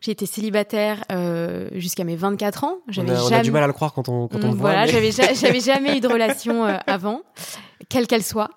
J'ai 0.00 0.10
été 0.10 0.26
célibataire 0.26 1.04
euh, 1.12 1.68
jusqu'à 1.74 2.02
mes 2.04 2.16
24 2.16 2.64
ans. 2.64 2.78
On, 2.88 2.92
J'avais 2.92 3.12
a, 3.12 3.22
on 3.22 3.26
a 3.26 3.30
jamais... 3.30 3.42
du 3.42 3.50
mal 3.52 3.62
à 3.62 3.66
le 3.68 3.72
croire 3.72 3.92
quand 3.94 4.08
on, 4.08 4.26
quand 4.28 4.38
on 4.38 4.48
Mm, 4.48 4.50
le 4.50 4.56
voit. 4.56 4.70
voilà, 4.72 4.86
mais- 4.86 4.90
j'avais 4.92 5.12
ja- 5.12 5.32
j'avais 5.40 5.60
jamais 5.60 5.98
eu 5.98 6.00
de 6.00 6.08
relation 6.08 6.66
euh, 6.66 6.76
avant, 6.88 7.22
quelle 7.92 8.06
qu'elle 8.06 8.22
soit. 8.22 8.50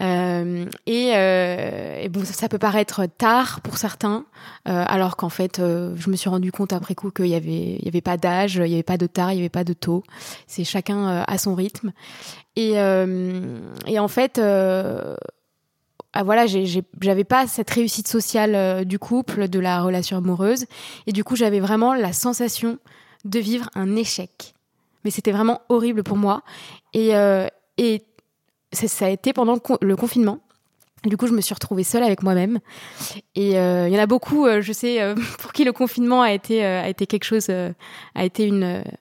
Euh, 0.00 0.66
et, 0.86 1.12
euh, 1.14 2.02
et 2.02 2.08
bon, 2.10 2.22
ça, 2.24 2.50
peut 2.50 2.58
paraître 2.58 3.06
tard 3.06 3.62
pour 3.62 3.78
certains, 3.78 4.26
euh, 4.68 4.84
alors 4.86 5.16
qu'en 5.16 5.30
fait, 5.30 5.56
je 5.58 6.10
me 6.10 6.16
suis 6.16 6.28
rendu 6.28 6.52
compte 6.52 6.74
après 6.74 6.94
coup 6.94 7.10
qu'il 7.10 7.28
y 7.28 7.34
avait, 7.34 7.78
y 7.80 7.88
avait 7.88 8.02
pas 8.02 8.18
d'âge, 8.18 8.56
il 8.56 8.68
y 8.68 8.74
avait 8.74 8.82
pas 8.82 8.98
de 8.98 9.06
tard, 9.06 9.32
il 9.32 9.36
y 9.36 9.38
avait 9.38 9.48
pas 9.48 9.64
de 9.64 9.72
tôt. 9.72 10.04
C'est 10.46 10.64
chacun 10.64 11.24
à 11.26 11.38
son 11.38 11.54
rythme. 11.54 11.92
Et, 12.56 12.72
et 13.86 13.98
en 13.98 14.08
fait. 14.08 14.40
Ah 16.16 16.22
voilà, 16.22 16.46
j'avais 16.46 17.24
pas 17.24 17.48
cette 17.48 17.70
réussite 17.70 18.06
sociale 18.06 18.84
du 18.84 19.00
couple, 19.00 19.48
de 19.48 19.58
la 19.58 19.82
relation 19.82 20.16
amoureuse, 20.16 20.66
et 21.08 21.12
du 21.12 21.24
coup 21.24 21.34
j'avais 21.34 21.58
vraiment 21.58 21.92
la 21.92 22.12
sensation 22.12 22.78
de 23.24 23.40
vivre 23.40 23.68
un 23.74 23.96
échec 23.96 24.54
mais 25.04 25.10
c'était 25.10 25.32
vraiment 25.32 25.60
horrible 25.68 26.02
pour 26.02 26.16
moi. 26.16 26.42
Et 26.94 27.12
ça, 28.74 29.06
a 29.06 29.08
été 29.08 29.32
pendant 29.32 29.54
le, 29.54 29.60
con- 29.60 29.78
le 29.80 29.96
confinement. 29.96 30.40
Du 31.04 31.18
coup, 31.18 31.26
je 31.26 31.32
me 31.32 31.40
suis 31.42 31.52
retrouvée 31.52 31.84
seule 31.84 32.02
avec 32.02 32.22
moi-même. 32.22 32.60
Et 33.34 33.58
euh, 33.58 33.88
il 33.88 33.94
y 33.94 33.98
en 33.98 34.02
a 34.02 34.06
beaucoup, 34.06 34.46
euh, 34.46 34.62
je 34.62 34.72
sais, 34.72 35.02
euh, 35.02 35.14
pour 35.38 35.52
qui 35.52 35.64
le 35.64 35.72
confinement 35.72 36.22
a 36.22 36.32
été 36.32 36.94
quelque 37.06 37.24
chose, 37.24 37.50
a 37.50 38.24
été 38.24 38.50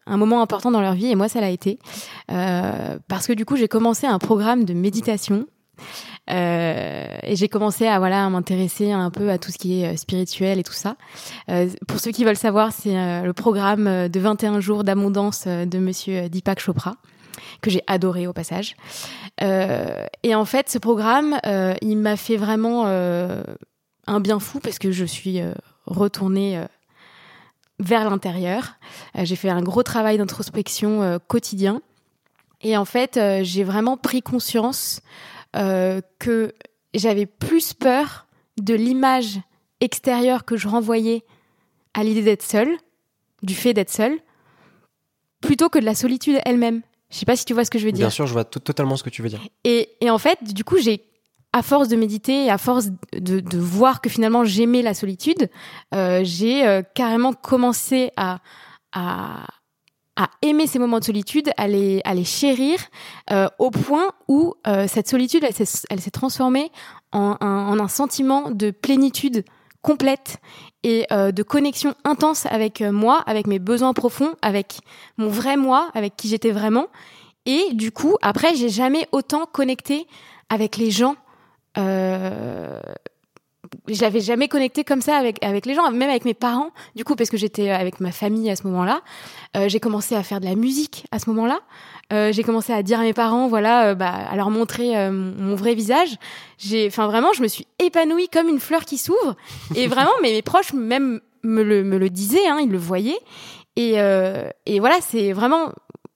un 0.05 0.17
moment 0.17 0.41
important 0.41 0.71
dans 0.71 0.81
leur 0.81 0.93
vie. 0.93 1.07
Et 1.07 1.15
moi, 1.15 1.29
ça 1.29 1.41
l'a 1.41 1.49
été 1.49 1.79
parce 2.27 3.27
que 3.27 3.33
du 3.33 3.45
coup, 3.45 3.55
j'ai 3.55 3.67
commencé 3.67 4.07
un 4.07 4.19
programme 4.19 4.65
de 4.65 4.73
méditation. 4.73 5.47
Et 6.29 7.35
j'ai 7.35 7.49
commencé 7.49 7.87
à 7.87 7.99
voilà 7.99 8.25
à 8.25 8.29
m'intéresser 8.29 8.91
un 8.91 9.09
peu 9.09 9.29
à 9.29 9.37
tout 9.37 9.51
ce 9.51 9.57
qui 9.57 9.81
est 9.83 9.97
spirituel 9.97 10.59
et 10.59 10.63
tout 10.63 10.73
ça. 10.73 10.95
Pour 11.87 11.99
ceux 11.99 12.11
qui 12.11 12.23
veulent 12.23 12.37
savoir, 12.37 12.71
c'est 12.71 12.93
le 13.23 13.33
programme 13.33 14.07
de 14.07 14.19
21 14.19 14.59
jours 14.59 14.83
d'abondance 14.83 15.47
de 15.47 15.77
Monsieur 15.79 16.29
Deepak 16.29 16.59
Chopra 16.59 16.95
que 17.61 17.69
j'ai 17.69 17.83
adoré 17.87 18.27
au 18.27 18.33
passage. 18.33 18.75
Euh, 19.41 20.05
et 20.23 20.35
en 20.35 20.45
fait, 20.45 20.69
ce 20.69 20.77
programme, 20.77 21.39
euh, 21.45 21.73
il 21.81 21.97
m'a 21.97 22.15
fait 22.15 22.37
vraiment 22.37 22.85
euh, 22.87 23.43
un 24.07 24.19
bien 24.19 24.39
fou 24.39 24.59
parce 24.59 24.79
que 24.79 24.91
je 24.91 25.05
suis 25.05 25.41
retournée 25.85 26.61
vers 27.79 28.09
l'intérieur. 28.09 28.75
J'ai 29.15 29.35
fait 29.35 29.49
un 29.49 29.61
gros 29.61 29.83
travail 29.83 30.17
d'introspection 30.17 31.19
quotidien. 31.27 31.81
Et 32.61 32.77
en 32.77 32.85
fait, 32.85 33.19
j'ai 33.41 33.63
vraiment 33.63 33.97
pris 33.97 34.21
conscience 34.21 35.01
que 35.53 36.53
j'avais 36.93 37.25
plus 37.25 37.73
peur 37.73 38.27
de 38.61 38.73
l'image 38.73 39.39
extérieure 39.79 40.45
que 40.45 40.55
je 40.55 40.67
renvoyais 40.67 41.23
à 41.93 42.03
l'idée 42.03 42.23
d'être 42.23 42.43
seule, 42.43 42.77
du 43.41 43.55
fait 43.55 43.73
d'être 43.73 43.91
seule, 43.91 44.19
plutôt 45.41 45.69
que 45.69 45.79
de 45.79 45.85
la 45.85 45.95
solitude 45.95 46.39
elle-même. 46.45 46.81
Je 47.13 47.19
sais 47.19 47.25
pas 47.25 47.35
si 47.35 47.45
tu 47.45 47.53
vois 47.53 47.63
ce 47.63 47.69
que 47.69 47.77
je 47.77 47.85
veux 47.85 47.91
dire. 47.91 48.07
Bien 48.07 48.09
sûr, 48.09 48.25
je 48.25 48.33
vois 48.33 48.43
to- 48.43 48.59
totalement 48.59 48.95
ce 48.97 49.03
que 49.03 49.11
tu 49.11 49.21
veux 49.21 49.29
dire. 49.29 49.39
Et, 49.63 49.89
et 50.01 50.09
en 50.09 50.17
fait, 50.17 50.43
du 50.43 50.63
coup, 50.63 50.77
j'ai, 50.79 51.03
à 51.53 51.61
force 51.61 51.87
de 51.87 51.95
méditer 51.95 52.45
et 52.45 52.49
à 52.49 52.57
force 52.57 52.87
de, 53.13 53.39
de 53.39 53.57
voir 53.59 54.01
que 54.01 54.09
finalement 54.09 54.43
j'aimais 54.43 54.81
la 54.81 54.95
solitude, 54.95 55.49
euh, 55.93 56.21
j'ai 56.23 56.65
euh, 56.65 56.81
carrément 56.95 57.31
commencé 57.33 58.09
à, 58.17 58.39
à, 58.93 59.45
à 60.15 60.29
aimer 60.41 60.65
ces 60.65 60.79
moments 60.79 60.97
de 60.99 61.03
solitude, 61.03 61.51
à 61.57 61.67
les, 61.67 62.01
à 62.03 62.15
les 62.15 62.23
chérir, 62.23 62.79
euh, 63.29 63.47
au 63.59 63.69
point 63.69 64.11
où 64.27 64.55
euh, 64.65 64.87
cette 64.87 65.07
solitude, 65.07 65.43
elle 65.47 65.53
s'est, 65.53 65.85
elle 65.91 66.01
s'est 66.01 66.09
transformée 66.09 66.71
en 67.11 67.37
un, 67.41 67.67
en 67.67 67.79
un 67.79 67.87
sentiment 67.87 68.49
de 68.49 68.71
plénitude 68.71 69.45
complète 69.83 70.37
et 70.81 71.05
euh, 71.11 71.31
de 71.31 71.43
connexion 71.43 71.93
intense 72.03 72.47
avec 72.47 72.81
euh, 72.81 72.91
moi, 72.91 73.21
avec 73.27 73.45
mes 73.45 73.59
besoins 73.59 73.93
profonds, 73.93 74.33
avec 74.41 74.79
mon 75.17 75.27
vrai 75.27 75.57
moi, 75.57 75.91
avec 75.93 76.15
qui 76.17 76.27
j'étais 76.27 76.51
vraiment. 76.51 76.87
Et 77.45 77.73
du 77.73 77.91
coup, 77.91 78.15
après, 78.21 78.55
j'ai 78.55 78.69
jamais 78.69 79.07
autant 79.11 79.45
connecté 79.45 80.07
avec 80.49 80.77
les 80.77 80.89
gens. 80.89 81.15
Euh, 81.77 82.79
j'avais 83.87 84.19
jamais 84.19 84.47
connecté 84.47 84.83
comme 84.83 85.01
ça 85.01 85.17
avec 85.17 85.43
avec 85.43 85.65
les 85.65 85.73
gens, 85.73 85.89
même 85.91 86.09
avec 86.09 86.25
mes 86.25 86.33
parents. 86.33 86.71
Du 86.95 87.03
coup, 87.03 87.15
parce 87.15 87.29
que 87.29 87.37
j'étais 87.37 87.69
avec 87.69 87.99
ma 87.99 88.11
famille 88.11 88.49
à 88.49 88.55
ce 88.55 88.67
moment-là, 88.67 89.01
euh, 89.57 89.69
j'ai 89.69 89.79
commencé 89.79 90.15
à 90.15 90.23
faire 90.23 90.39
de 90.39 90.45
la 90.45 90.55
musique 90.55 91.05
à 91.11 91.19
ce 91.19 91.29
moment-là. 91.29 91.59
Euh, 92.11 92.31
j'ai 92.31 92.43
commencé 92.43 92.73
à 92.73 92.83
dire 92.83 92.99
à 92.99 93.03
mes 93.03 93.13
parents, 93.13 93.47
voilà, 93.47 93.87
euh, 93.87 93.95
bah, 93.95 94.11
à 94.11 94.35
leur 94.35 94.49
montrer 94.49 94.97
euh, 94.97 95.11
mon 95.11 95.55
vrai 95.55 95.73
visage. 95.73 96.17
J'ai, 96.57 96.87
enfin, 96.87 97.07
vraiment, 97.07 97.33
je 97.33 97.41
me 97.41 97.47
suis 97.47 97.65
épanouie 97.79 98.27
comme 98.29 98.49
une 98.49 98.59
fleur 98.59 98.85
qui 98.85 98.97
s'ouvre. 98.97 99.35
Et 99.75 99.87
vraiment, 99.93 100.11
mes, 100.21 100.33
mes 100.33 100.41
proches 100.41 100.73
même 100.73 101.21
me 101.43 101.63
le 101.63 101.83
me 101.83 101.97
le 101.97 102.09
disaient, 102.09 102.47
hein, 102.47 102.59
ils 102.61 102.69
le 102.69 102.77
voyaient. 102.77 103.19
Et 103.75 103.93
euh, 103.97 104.49
et 104.65 104.79
voilà, 104.79 104.97
c'est 105.01 105.33
vraiment 105.33 105.71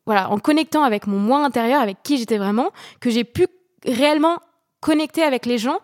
voilà, 0.06 0.30
en 0.30 0.40
connectant 0.40 0.84
avec 0.84 1.08
mon 1.08 1.18
moi 1.18 1.44
intérieur, 1.44 1.82
avec 1.82 1.98
qui 2.04 2.18
j'étais 2.18 2.38
vraiment, 2.38 2.72
que 3.00 3.10
j'ai 3.10 3.24
pu 3.24 3.48
réellement 3.86 4.40
connecter 4.88 5.22
avec 5.24 5.46
les 5.46 5.58
gens 5.58 5.80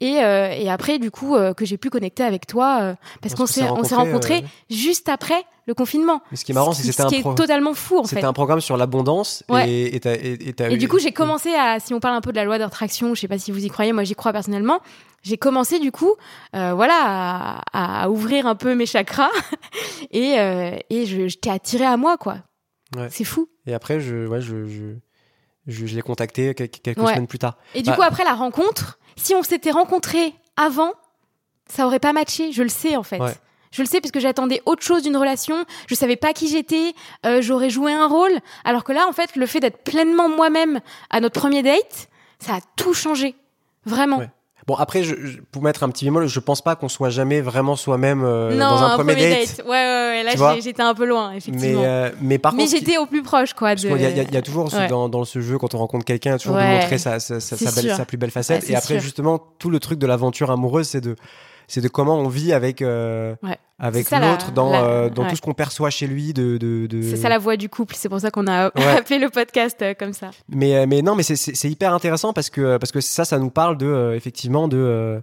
et, 0.00 0.16
euh, 0.22 0.50
et 0.50 0.68
après 0.70 0.98
du 0.98 1.10
coup 1.10 1.34
euh, 1.36 1.54
que 1.54 1.64
j'ai 1.64 1.76
pu 1.78 1.90
connecter 1.90 2.24
avec 2.24 2.46
toi 2.46 2.78
euh, 2.82 2.94
parce 3.22 3.34
qu'on 3.34 3.46
s'est 3.46 3.62
on 3.70 3.84
s'est 3.84 3.94
rencontrés 3.94 4.44
juste 4.68 5.08
après 5.08 5.40
le 5.66 5.74
confinement. 5.74 6.22
Mais 6.30 6.36
ce 6.36 6.44
qui 6.44 6.52
est 6.52 6.54
marrant, 6.54 6.72
c'est 6.72 6.82
que 6.82 6.90
c'était 6.92 7.02
un, 7.02 7.08
qui 7.08 7.16
est 7.16 7.34
totalement 7.34 7.74
fou 7.74 7.98
en 7.98 8.04
c'était 8.04 8.24
un 8.24 8.32
programme 8.32 8.60
sur 8.60 8.76
l'abondance 8.76 9.44
Ouais. 9.48 9.68
et 9.70 9.96
et 9.96 10.00
et- 10.08 10.48
et 10.62 10.74
eu- 10.74 10.78
du 10.78 10.88
coup, 10.88 10.98
j'ai 10.98 11.12
commencé 11.12 11.50
à, 11.54 11.78
si 11.78 11.92
on 11.94 12.00
parle 12.00 12.16
un 12.16 12.20
peu 12.22 12.32
de 12.32 12.36
la 12.36 12.44
loi 12.44 12.58
d'attraction, 12.58 13.14
je 13.14 13.20
sais 13.20 13.28
pas 13.28 13.38
si 13.38 13.52
vous 13.52 13.64
y 13.64 13.68
croyez, 13.68 13.92
moi 13.92 14.02
j'y 14.04 14.14
crois 14.14 14.32
personnellement. 14.32 14.80
J'ai 15.22 15.36
commencé 15.36 15.78
du 15.80 15.92
coup, 15.92 16.14
voilà, 16.52 16.94
à, 17.72 18.02
à 18.04 18.08
ouvrir 18.08 18.46
un 18.46 18.54
peu 18.54 18.74
mes 18.74 18.86
chakras 18.86 19.30
et, 20.10 20.36
et 20.90 21.06
je, 21.06 21.28
je 21.28 21.36
t'ai 21.38 21.50
attiré 21.50 21.84
à 21.84 21.96
moi, 21.96 22.16
quoi. 22.16 22.38
Ouais. 22.96 23.08
C'est 23.10 23.24
fou. 23.24 23.48
Et 23.66 23.74
après, 23.74 24.00
je, 24.00 24.26
ouais, 24.26 24.40
je, 24.40 24.66
je, 24.66 24.82
je, 25.68 25.86
je 25.86 25.94
l'ai 25.94 26.02
contacté 26.02 26.52
quelques, 26.54 26.80
quelques 26.82 26.98
Ouais. 26.98 27.12
semaines 27.12 27.26
plus 27.28 27.38
tard. 27.38 27.56
Et 27.74 27.82
du 27.82 27.90
Bah- 27.90 27.96
coup, 27.96 28.02
après 28.02 28.24
la 28.24 28.34
rencontre, 28.34 28.98
si 29.16 29.34
on 29.36 29.42
s'était 29.44 29.70
rencontrés 29.70 30.34
avant, 30.56 30.92
ça 31.68 31.86
aurait 31.86 31.98
pas 32.00 32.12
matché. 32.12 32.50
Je 32.52 32.62
le 32.64 32.68
sais 32.68 32.96
en 32.96 33.02
fait. 33.04 33.20
Ouais. 33.20 33.34
Je 33.70 33.82
le 33.82 33.86
sais 33.86 34.00
parce 34.00 34.10
que 34.12 34.18
j'attendais 34.20 34.62
autre 34.64 34.82
chose 34.82 35.02
d'une 35.02 35.16
relation. 35.16 35.64
Je 35.88 35.94
savais 35.94 36.16
pas 36.16 36.32
qui 36.32 36.48
j'étais. 36.48 36.94
euh, 37.26 37.42
J'aurais 37.42 37.68
joué 37.70 37.92
un 37.92 38.06
rôle. 38.08 38.32
Alors 38.64 38.82
que 38.82 38.92
là, 38.92 39.06
en 39.06 39.12
fait, 39.12 39.36
le 39.36 39.44
fait 39.46 39.60
d'être 39.60 39.84
pleinement 39.84 40.28
moi-même 40.28 40.80
à 41.10 41.20
notre 41.20 41.38
premier 41.38 41.62
date, 41.62 42.08
ça 42.38 42.54
a 42.54 42.60
tout 42.76 42.94
changé. 42.94 43.36
Vraiment. 43.84 44.18
Ouais. 44.18 44.30
Bon, 44.68 44.74
après, 44.74 45.02
je, 45.02 45.14
je- 45.24 45.38
pour 45.50 45.62
mettre 45.62 45.82
un 45.82 45.88
petit 45.88 46.04
bémol, 46.04 46.26
je 46.28 46.38
pense 46.40 46.60
pas 46.62 46.76
qu'on 46.76 46.88
soit 46.90 47.08
jamais 47.10 47.40
vraiment 47.40 47.74
soi-même 47.74 48.22
euh, 48.22 48.50
non, 48.52 48.58
dans 48.70 48.82
un, 48.84 48.94
premier, 48.96 49.14
date. 49.16 49.62
Ouais, 49.64 49.70
ouais, 49.70 50.22
ouais. 50.26 50.36
Là, 50.36 50.56
j'étais 50.60 50.82
un 50.82 50.94
peu 50.94 51.06
loin, 51.06 51.30
Mais, 51.30 51.36
effectivement. 51.38 51.82
euh, 51.82 52.10
mais 52.20 52.38
par 52.38 52.52
Mais 52.52 52.64
contre, 52.64 52.74
qui- 52.74 52.78
j'étais 52.78 52.98
au 52.98 53.06
plus 53.06 53.22
proche, 53.22 53.54
quoi. 53.54 53.70
parce 53.70 53.82
De... 53.82 53.88
qu'il 53.88 54.00
y, 54.02 54.04
a- 54.04 54.10
il 54.10 54.16
y 54.16 54.20
a- 54.20 54.24
il 54.24 54.34
y 54.34 54.36
a 54.36 54.42
toujours 54.42 54.72
Ouais. 54.72 54.86
dans, 54.86 55.08
dans 55.08 55.24
ce 55.24 55.40
jeu, 55.40 55.56
quand 55.58 55.74
on 55.74 55.78
rencontre 55.78 56.04
quelqu'un, 56.04 56.34
il 56.34 56.38
toujours 56.38 56.56
de 56.56 56.62
montrer 56.62 56.98
sa, 56.98 57.18
sa, 57.18 57.40
sa, 57.40 57.56
C'est 57.56 57.64
sa 57.64 57.72
belle- 57.72 57.84
sûr. 57.90 57.96
sa 57.96 58.04
plus 58.04 58.18
belle 58.18 58.30
facette. 58.30 58.68
Et 58.68 58.76
après, 58.76 58.94
sûr. 58.94 59.00
justement, 59.00 59.40
tout 59.58 59.70
le 59.70 59.80
truc 59.80 59.98
de 59.98 60.06
l'aventure 60.06 60.50
amoureuse, 60.50 60.86
c'est 60.88 61.00
de, 61.00 61.16
c'est 61.68 61.80
de 61.80 61.86
comment 61.88 62.16
on 62.18 62.26
vit 62.28 62.52
avec, 62.52 62.82
euh, 62.82 63.36
Ouais. 63.44 63.56
avec 63.78 64.10
la- 64.10 64.18
l'autre, 64.32 64.50
dans, 64.50 64.70
la- 64.72 64.82
euh, 64.84 65.10
dans 65.10 65.22
ouais. 65.22 65.28
tout 65.30 65.36
ce 65.36 65.40
qu'on 65.42 65.54
perçoit 65.54 65.90
chez 65.90 66.06
lui. 66.08 66.32
De, 66.32 66.56
de, 66.56 66.86
de... 66.88 67.02
C'est 67.02 67.16
ça 67.16 67.28
la 67.28 67.38
voix 67.38 67.56
du 67.56 67.68
couple. 67.68 67.94
C'est 67.94 68.08
pour 68.08 68.18
ça 68.20 68.30
qu'on 68.32 68.46
a 68.48 68.66
Ouais. 68.68 68.72
appelé 69.06 69.18
le 69.20 69.28
podcast 69.30 69.80
euh, 69.82 69.94
comme 69.94 70.12
ça. 70.14 70.30
Mais, 70.48 70.86
mais 70.86 71.02
non, 71.02 71.14
mais 71.14 71.22
c'est- 71.22 71.68
hyper 71.70 71.94
intéressant 71.94 72.32
parce 72.32 72.50
que, 72.50 72.76
parce 72.78 72.90
que 72.90 73.00
ça, 73.00 73.24
ça 73.24 73.38
nous 73.38 73.50
parle 73.50 73.76
de, 73.78 74.14
effectivement, 74.16 74.66
de, 74.66 75.22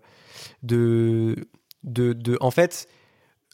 de, 0.63 1.35
de, 1.83 2.13
de- 2.13 2.37
en 2.41 2.51
fait, 2.51 2.87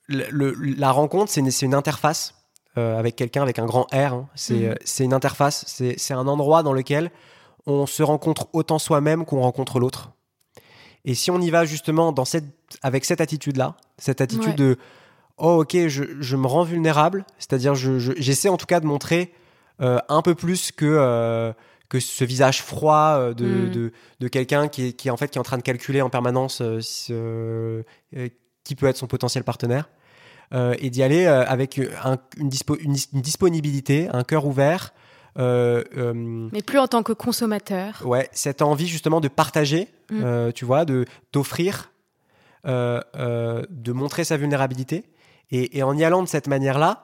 le- 0.07 0.27
le- 0.29 0.53
la 0.77 0.91
rencontre, 0.91 1.31
c'est 1.31 1.39
une, 1.41 1.51
c'est 1.51 1.65
une 1.65 1.73
interface 1.75 2.35
avec 2.75 3.15
quelqu'un 3.17 3.41
avec 3.41 3.59
un 3.59 3.65
grand 3.65 3.83
R. 3.93 4.13
hein. 4.13 4.29
C'est 4.35 4.53
Mhm. 4.53 4.63
euh, 4.71 4.75
c'est 4.85 5.03
une 5.03 5.13
interface, 5.13 5.65
c'est 5.67 5.95
c'est 5.97 6.13
un 6.13 6.25
endroit 6.27 6.63
dans 6.63 6.71
lequel 6.71 7.11
on 7.65 7.85
se 7.85 8.01
rencontre 8.01 8.47
autant 8.53 8.79
soi-même 8.79 9.25
qu'on 9.25 9.41
rencontre 9.41 9.79
l'autre. 9.79 10.11
Et 11.05 11.15
si 11.15 11.31
on 11.31 11.39
y 11.41 11.49
va 11.49 11.65
justement 11.65 12.11
dans 12.11 12.25
cette, 12.25 12.45
avec 12.83 13.05
cette 13.05 13.21
attitude-là, 13.21 13.75
cette 13.97 14.21
attitude 14.21 14.49
Ouais. 14.49 14.53
de 14.55 14.77
oh 15.37 15.61
ok, 15.61 15.87
je, 15.87 16.03
je 16.19 16.35
me 16.35 16.45
rends 16.47 16.63
vulnérable, 16.63 17.25
c'est-à-dire 17.39 17.73
je- 17.75 17.97
je- 17.99 18.11
j'essaie 18.17 18.49
en 18.49 18.57
tout 18.57 18.67
cas 18.67 18.79
de 18.79 18.85
montrer 18.85 19.33
euh, 19.81 19.97
un 20.09 20.21
peu 20.21 20.35
plus 20.35 20.71
que 20.71 20.85
euh, 20.85 21.53
que 21.89 21.99
ce 21.99 22.23
visage 22.23 22.61
froid 22.61 23.15
euh, 23.17 23.33
de, 23.33 23.45
Mm. 23.45 23.71
de, 23.71 23.91
de 24.19 24.27
quelqu'un 24.27 24.67
qui 24.67 24.87
est, 24.87 24.93
qui 24.93 25.07
est 25.07 25.11
en 25.11 25.17
fait 25.17 25.29
qui 25.29 25.37
est 25.37 25.41
en 25.41 25.43
train 25.43 25.57
de 25.57 25.63
calculer 25.63 26.01
en 26.03 26.09
permanence 26.11 26.57
ce- 26.81 27.83
qui 28.63 28.75
peut 28.75 28.85
être 28.85 28.97
son 28.97 29.07
potentiel 29.07 29.43
partenaire 29.43 29.89
euh, 30.53 30.75
et 30.79 30.89
d'y 30.91 31.01
aller 31.01 31.25
euh, 31.25 31.43
avec 31.47 31.79
un- 32.03 32.17
une, 32.37 32.49
dispo- 32.49 32.77
une, 32.79 32.93
dis- 32.93 33.07
une 33.13 33.21
disponibilité, 33.21 34.07
un 34.13 34.23
cœur 34.23 34.45
ouvert. 34.45 34.93
euh, 35.39 35.83
Mais 36.51 36.61
plus 36.61 36.77
en 36.79 36.87
tant 36.87 37.03
que 37.03 37.13
consommateur. 37.13 38.01
Ouais, 38.05 38.29
cette 38.33 38.61
envie 38.61 38.87
justement 38.87 39.19
de 39.21 39.27
partager, 39.29 39.87
Mm. 40.11 40.21
euh, 40.23 40.51
tu 40.51 40.65
vois, 40.65 40.85
de 40.85 41.05
d'offrir, 41.33 41.91
euh, 42.67 42.99
euh, 43.15 43.63
de 43.69 43.91
montrer 43.91 44.23
sa 44.23 44.37
vulnérabilité, 44.37 45.05
et, 45.51 45.77
et 45.77 45.83
en 45.83 45.97
y 45.97 46.03
allant 46.03 46.21
de 46.21 46.27
cette 46.27 46.47
manière-là, 46.47 47.01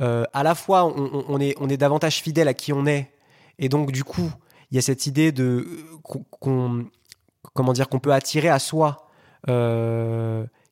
à 0.00 0.42
la 0.42 0.54
fois 0.54 0.84
on, 0.84 1.40
est 1.40 1.54
on 1.60 1.68
est 1.68 1.76
davantage 1.76 2.22
fidèle 2.22 2.46
à 2.48 2.54
qui 2.54 2.72
on 2.72 2.86
est, 2.86 3.10
et 3.58 3.68
donc 3.68 3.90
du 3.92 4.04
coup 4.04 4.30
il 4.70 4.76
y 4.76 4.78
a 4.78 4.82
cette 4.82 5.06
idée 5.06 5.32
de 5.32 5.66
qu'on 6.02 6.86
comment 7.54 7.72
dire 7.72 7.88
qu'on 7.88 7.98
peut 7.98 8.12
attirer 8.12 8.48
à 8.48 8.58
soi 8.60 9.08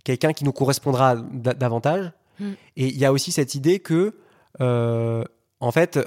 quelqu'un 0.05 0.33
qui 0.33 0.45
nous 0.45 0.53
correspondra 0.53 1.17
da- 1.17 1.55
davantage, 1.55 2.13
Mm. 2.39 2.53
Et 2.77 2.89
il 2.89 2.99
y 2.99 3.07
a 3.07 3.13
aussi 3.15 3.33
cette 3.33 3.55
idée 3.55 3.81
que, 3.81 4.15
en 4.61 5.73
fait, 5.73 5.99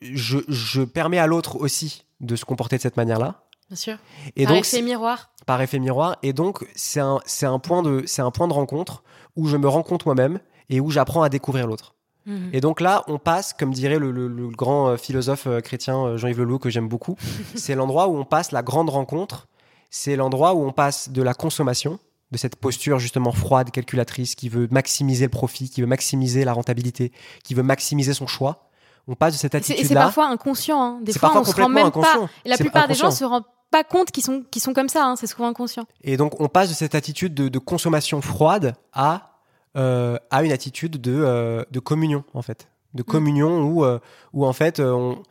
je, 0.00 0.38
je 0.48 0.82
permets 0.82 1.18
à 1.18 1.26
l'autre 1.26 1.56
aussi 1.60 2.06
de 2.20 2.36
se 2.36 2.46
comporter 2.46 2.76
de 2.78 2.80
cette 2.82 2.96
manière-là. 2.96 3.41
Bien 3.72 3.76
sûr. 3.76 3.96
Et 4.36 4.44
Par 4.44 4.54
donc, 4.54 4.64
effet 4.66 4.82
miroir. 4.82 5.30
par 5.46 5.62
effet 5.62 5.78
miroir. 5.78 6.18
Et 6.22 6.34
donc, 6.34 6.62
c'est 6.74 7.00
un, 7.00 7.20
un, 7.42 7.58
point 7.58 7.82
de, 7.82 8.04
un 8.18 8.30
point 8.30 8.46
de 8.48 8.52
rencontre 8.52 9.02
où 9.34 9.46
je 9.48 9.56
me 9.56 9.66
rencontre 9.66 10.06
moi-même 10.06 10.40
et 10.68 10.78
où 10.78 10.90
j'apprends 10.90 11.22
à 11.22 11.30
découvrir 11.30 11.66
l'autre. 11.66 11.94
Mhm. 12.26 12.50
Et 12.52 12.60
donc 12.60 12.82
là, 12.82 13.02
on 13.08 13.18
passe, 13.18 13.54
comme 13.54 13.72
dirait 13.72 13.98
le, 13.98 14.10
le- 14.10 14.28
le 14.28 14.48
grand 14.48 14.88
euh, 14.90 14.96
philosophe 14.98 15.46
euh, 15.46 15.60
chrétien 15.62 15.96
euh, 16.04 16.16
Jean-Yves 16.18 16.38
Leloup, 16.40 16.58
que 16.58 16.68
j'aime 16.68 16.86
beaucoup, 16.86 17.16
c'est 17.54 17.74
l'endroit 17.74 18.08
où 18.08 18.16
on 18.18 18.24
passe 18.26 18.52
la 18.52 18.62
grande 18.62 18.90
rencontre. 18.90 19.48
C'est 19.90 20.16
l'endroit 20.16 20.52
où 20.54 20.62
on 20.64 20.72
passe 20.72 21.08
de 21.08 21.22
la 21.22 21.32
consommation, 21.32 21.98
de 22.30 22.36
cette 22.36 22.56
posture 22.56 22.98
justement 22.98 23.32
froide, 23.32 23.70
calculatrice, 23.70 24.34
qui 24.34 24.50
veut 24.50 24.68
maximiser 24.70 25.24
le 25.24 25.30
profit, 25.30 25.70
qui 25.70 25.80
veut 25.80 25.86
maximiser 25.86 26.44
la 26.44 26.52
rentabilité, 26.52 27.10
qui 27.42 27.54
veut 27.54 27.62
maximiser 27.62 28.12
son 28.14 28.26
choix. 28.26 28.68
On 29.08 29.14
passe 29.14 29.34
de 29.34 29.38
cette 29.38 29.54
Et 29.54 29.62
c'est 29.62 29.72
attitude-là. 29.74 30.02
parfois 30.02 30.28
inconscient. 30.28 30.80
hein. 30.80 30.98
Des 31.02 31.12
fois, 31.12 31.32
on 31.36 31.44
se 31.44 31.60
rend 31.60 31.68
même 31.68 31.82
pas. 31.84 31.88
inconscient. 31.88 32.28
Et 32.44 32.48
la 32.48 32.56
plupart 32.56 32.86
des 32.88 32.94
gens 32.94 33.10
se 33.10 33.24
rendent 33.24 33.44
pas 33.70 33.84
compte 33.84 34.10
qu'ils 34.10 34.22
sont, 34.22 34.44
qu'ils 34.50 34.62
sont 34.62 34.74
comme 34.74 34.88
ça. 34.88 35.04
hein. 35.06 35.16
C'est 35.16 35.26
souvent 35.26 35.48
inconscient. 35.48 35.84
Et 36.04 36.16
donc, 36.16 36.40
on 36.40 36.48
passe 36.48 36.68
de 36.68 36.74
cette 36.74 36.94
attitude 36.94 37.34
de, 37.34 37.48
de 37.48 37.58
consommation 37.58 38.20
froide 38.20 38.74
à, 38.92 39.38
euh, 39.76 40.18
à 40.30 40.42
une 40.44 40.52
attitude 40.52 41.00
de, 41.00 41.12
euh, 41.14 41.64
de 41.70 41.80
communion, 41.80 42.22
en 42.34 42.42
fait. 42.42 42.68
De 42.94 43.02
communion 43.02 43.62
où, 43.62 43.84
euh, 43.84 43.98
où 44.34 44.44
en 44.46 44.52
fait, 44.52 44.78
euh, 44.78 44.92
on, 44.92 45.22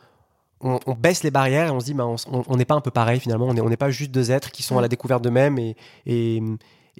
on, 0.61 0.79
on 0.87 0.93
baisse 0.93 1.23
les 1.23 1.31
barrières 1.31 1.67
et 1.67 1.69
on 1.69 1.79
se 1.79 1.85
dit, 1.85 1.93
bah, 1.93 2.05
on 2.07 2.55
n'est 2.57 2.65
pas 2.65 2.75
un 2.75 2.81
peu 2.81 2.91
pareil 2.91 3.19
finalement. 3.19 3.45
On 3.47 3.53
n'est 3.53 3.61
on 3.61 3.69
pas 3.75 3.91
juste 3.91 4.11
deux 4.11 4.31
êtres 4.31 4.51
qui 4.51 4.63
sont 4.63 4.77
à 4.77 4.81
la 4.81 4.87
découverte 4.87 5.23
d'eux-mêmes 5.23 5.57
et, 5.59 5.75
et, 6.05 6.41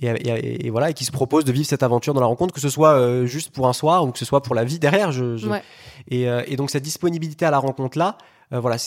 et, 0.01 0.07
et- 0.07 0.65
et 0.67 0.69
voilà, 0.69 0.89
et 0.89 0.93
qui 0.93 1.05
se 1.05 1.11
proposent 1.11 1.45
de 1.45 1.51
vivre 1.51 1.65
cette 1.67 1.83
aventure 1.83 2.13
dans 2.13 2.21
la 2.21 2.27
rencontre, 2.27 2.53
que 2.53 2.59
ce 2.61 2.69
soit 2.69 2.93
euh, 2.93 3.25
juste 3.25 3.51
pour 3.51 3.67
un 3.67 3.73
soir 3.73 4.05
ou 4.05 4.11
que 4.11 4.19
ce 4.19 4.25
soit 4.25 4.41
pour 4.41 4.55
la 4.55 4.63
vie 4.63 4.79
derrière. 4.79 5.11
Je, 5.11 5.37
je- 5.37 5.47
Ouais. 5.47 5.61
et, 6.09 6.27
euh, 6.29 6.43
et 6.47 6.55
donc, 6.55 6.69
cette 6.71 6.83
disponibilité 6.83 7.45
à 7.45 7.51
la 7.51 7.59
rencontre-là, 7.59 8.17
euh, 8.53 8.59
voilà, 8.59 8.77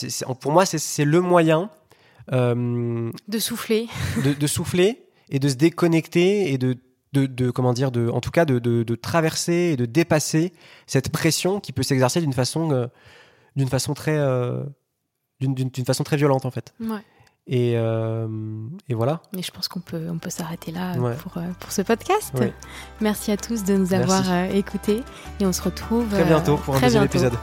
pour 0.41 0.51
moi, 0.51 0.65
c'est- 0.65 1.05
le 1.05 1.21
moyen. 1.21 1.69
De 2.31 3.39
souffler. 3.39 3.87
de, 4.23 4.33
de 4.33 4.47
souffler 4.47 5.03
et 5.29 5.39
de 5.39 5.47
se 5.47 5.55
déconnecter 5.55 6.51
et 6.51 6.57
de, 6.57 6.75
de, 7.13 7.25
de- 7.27 7.51
comment 7.51 7.71
dire, 7.73 7.91
de, 7.91 8.09
en 8.09 8.19
tout 8.19 8.31
cas 8.31 8.45
de, 8.45 8.95
traverser 8.95 9.71
et 9.73 9.77
de 9.77 9.85
dépasser 9.85 10.51
cette 10.87 11.09
pression 11.09 11.59
qui 11.59 11.71
peut 11.71 11.83
s'exercer 11.83 12.19
d'une 12.21 12.33
façon, 12.33 12.89
d'une 13.55 13.69
façon 13.69 13.93
très, 13.93 14.17
d'une 15.39 15.85
façon 15.85 16.03
très 16.03 16.17
violente 16.17 16.45
en 16.45 16.51
fait. 16.51 16.73
Ouais. 16.79 17.01
Et, 17.47 17.73
euh, 17.77 18.27
et 18.89 18.95
voilà. 18.95 19.21
Mais 19.35 19.43
je 19.43 19.51
pense 19.51 19.67
qu'on 19.67 19.79
peut, 19.79 20.07
on 20.09 20.17
peut 20.17 20.31
s'arrêter 20.31 20.71
là 20.71 20.95
euh, 20.95 20.99
Ouais. 20.99 21.13
pour, 21.15 21.37
euh, 21.37 21.41
pour 21.59 21.71
ce 21.71 21.83
podcast. 21.83 22.33
Merci 23.01 23.31
à 23.31 23.37
tous 23.37 23.63
de 23.63 23.75
nous 23.75 23.93
avoir 23.93 24.23
euh, 24.31 24.45
écoutés 24.45 25.03
et 25.39 25.45
on 25.45 25.53
se 25.53 25.61
retrouve 25.61 26.07
Très 26.09 26.23
bientôt 26.25 26.57
pour 26.57 26.75
un 26.75 26.79
deuxième 26.81 27.03
épisode. 27.03 27.33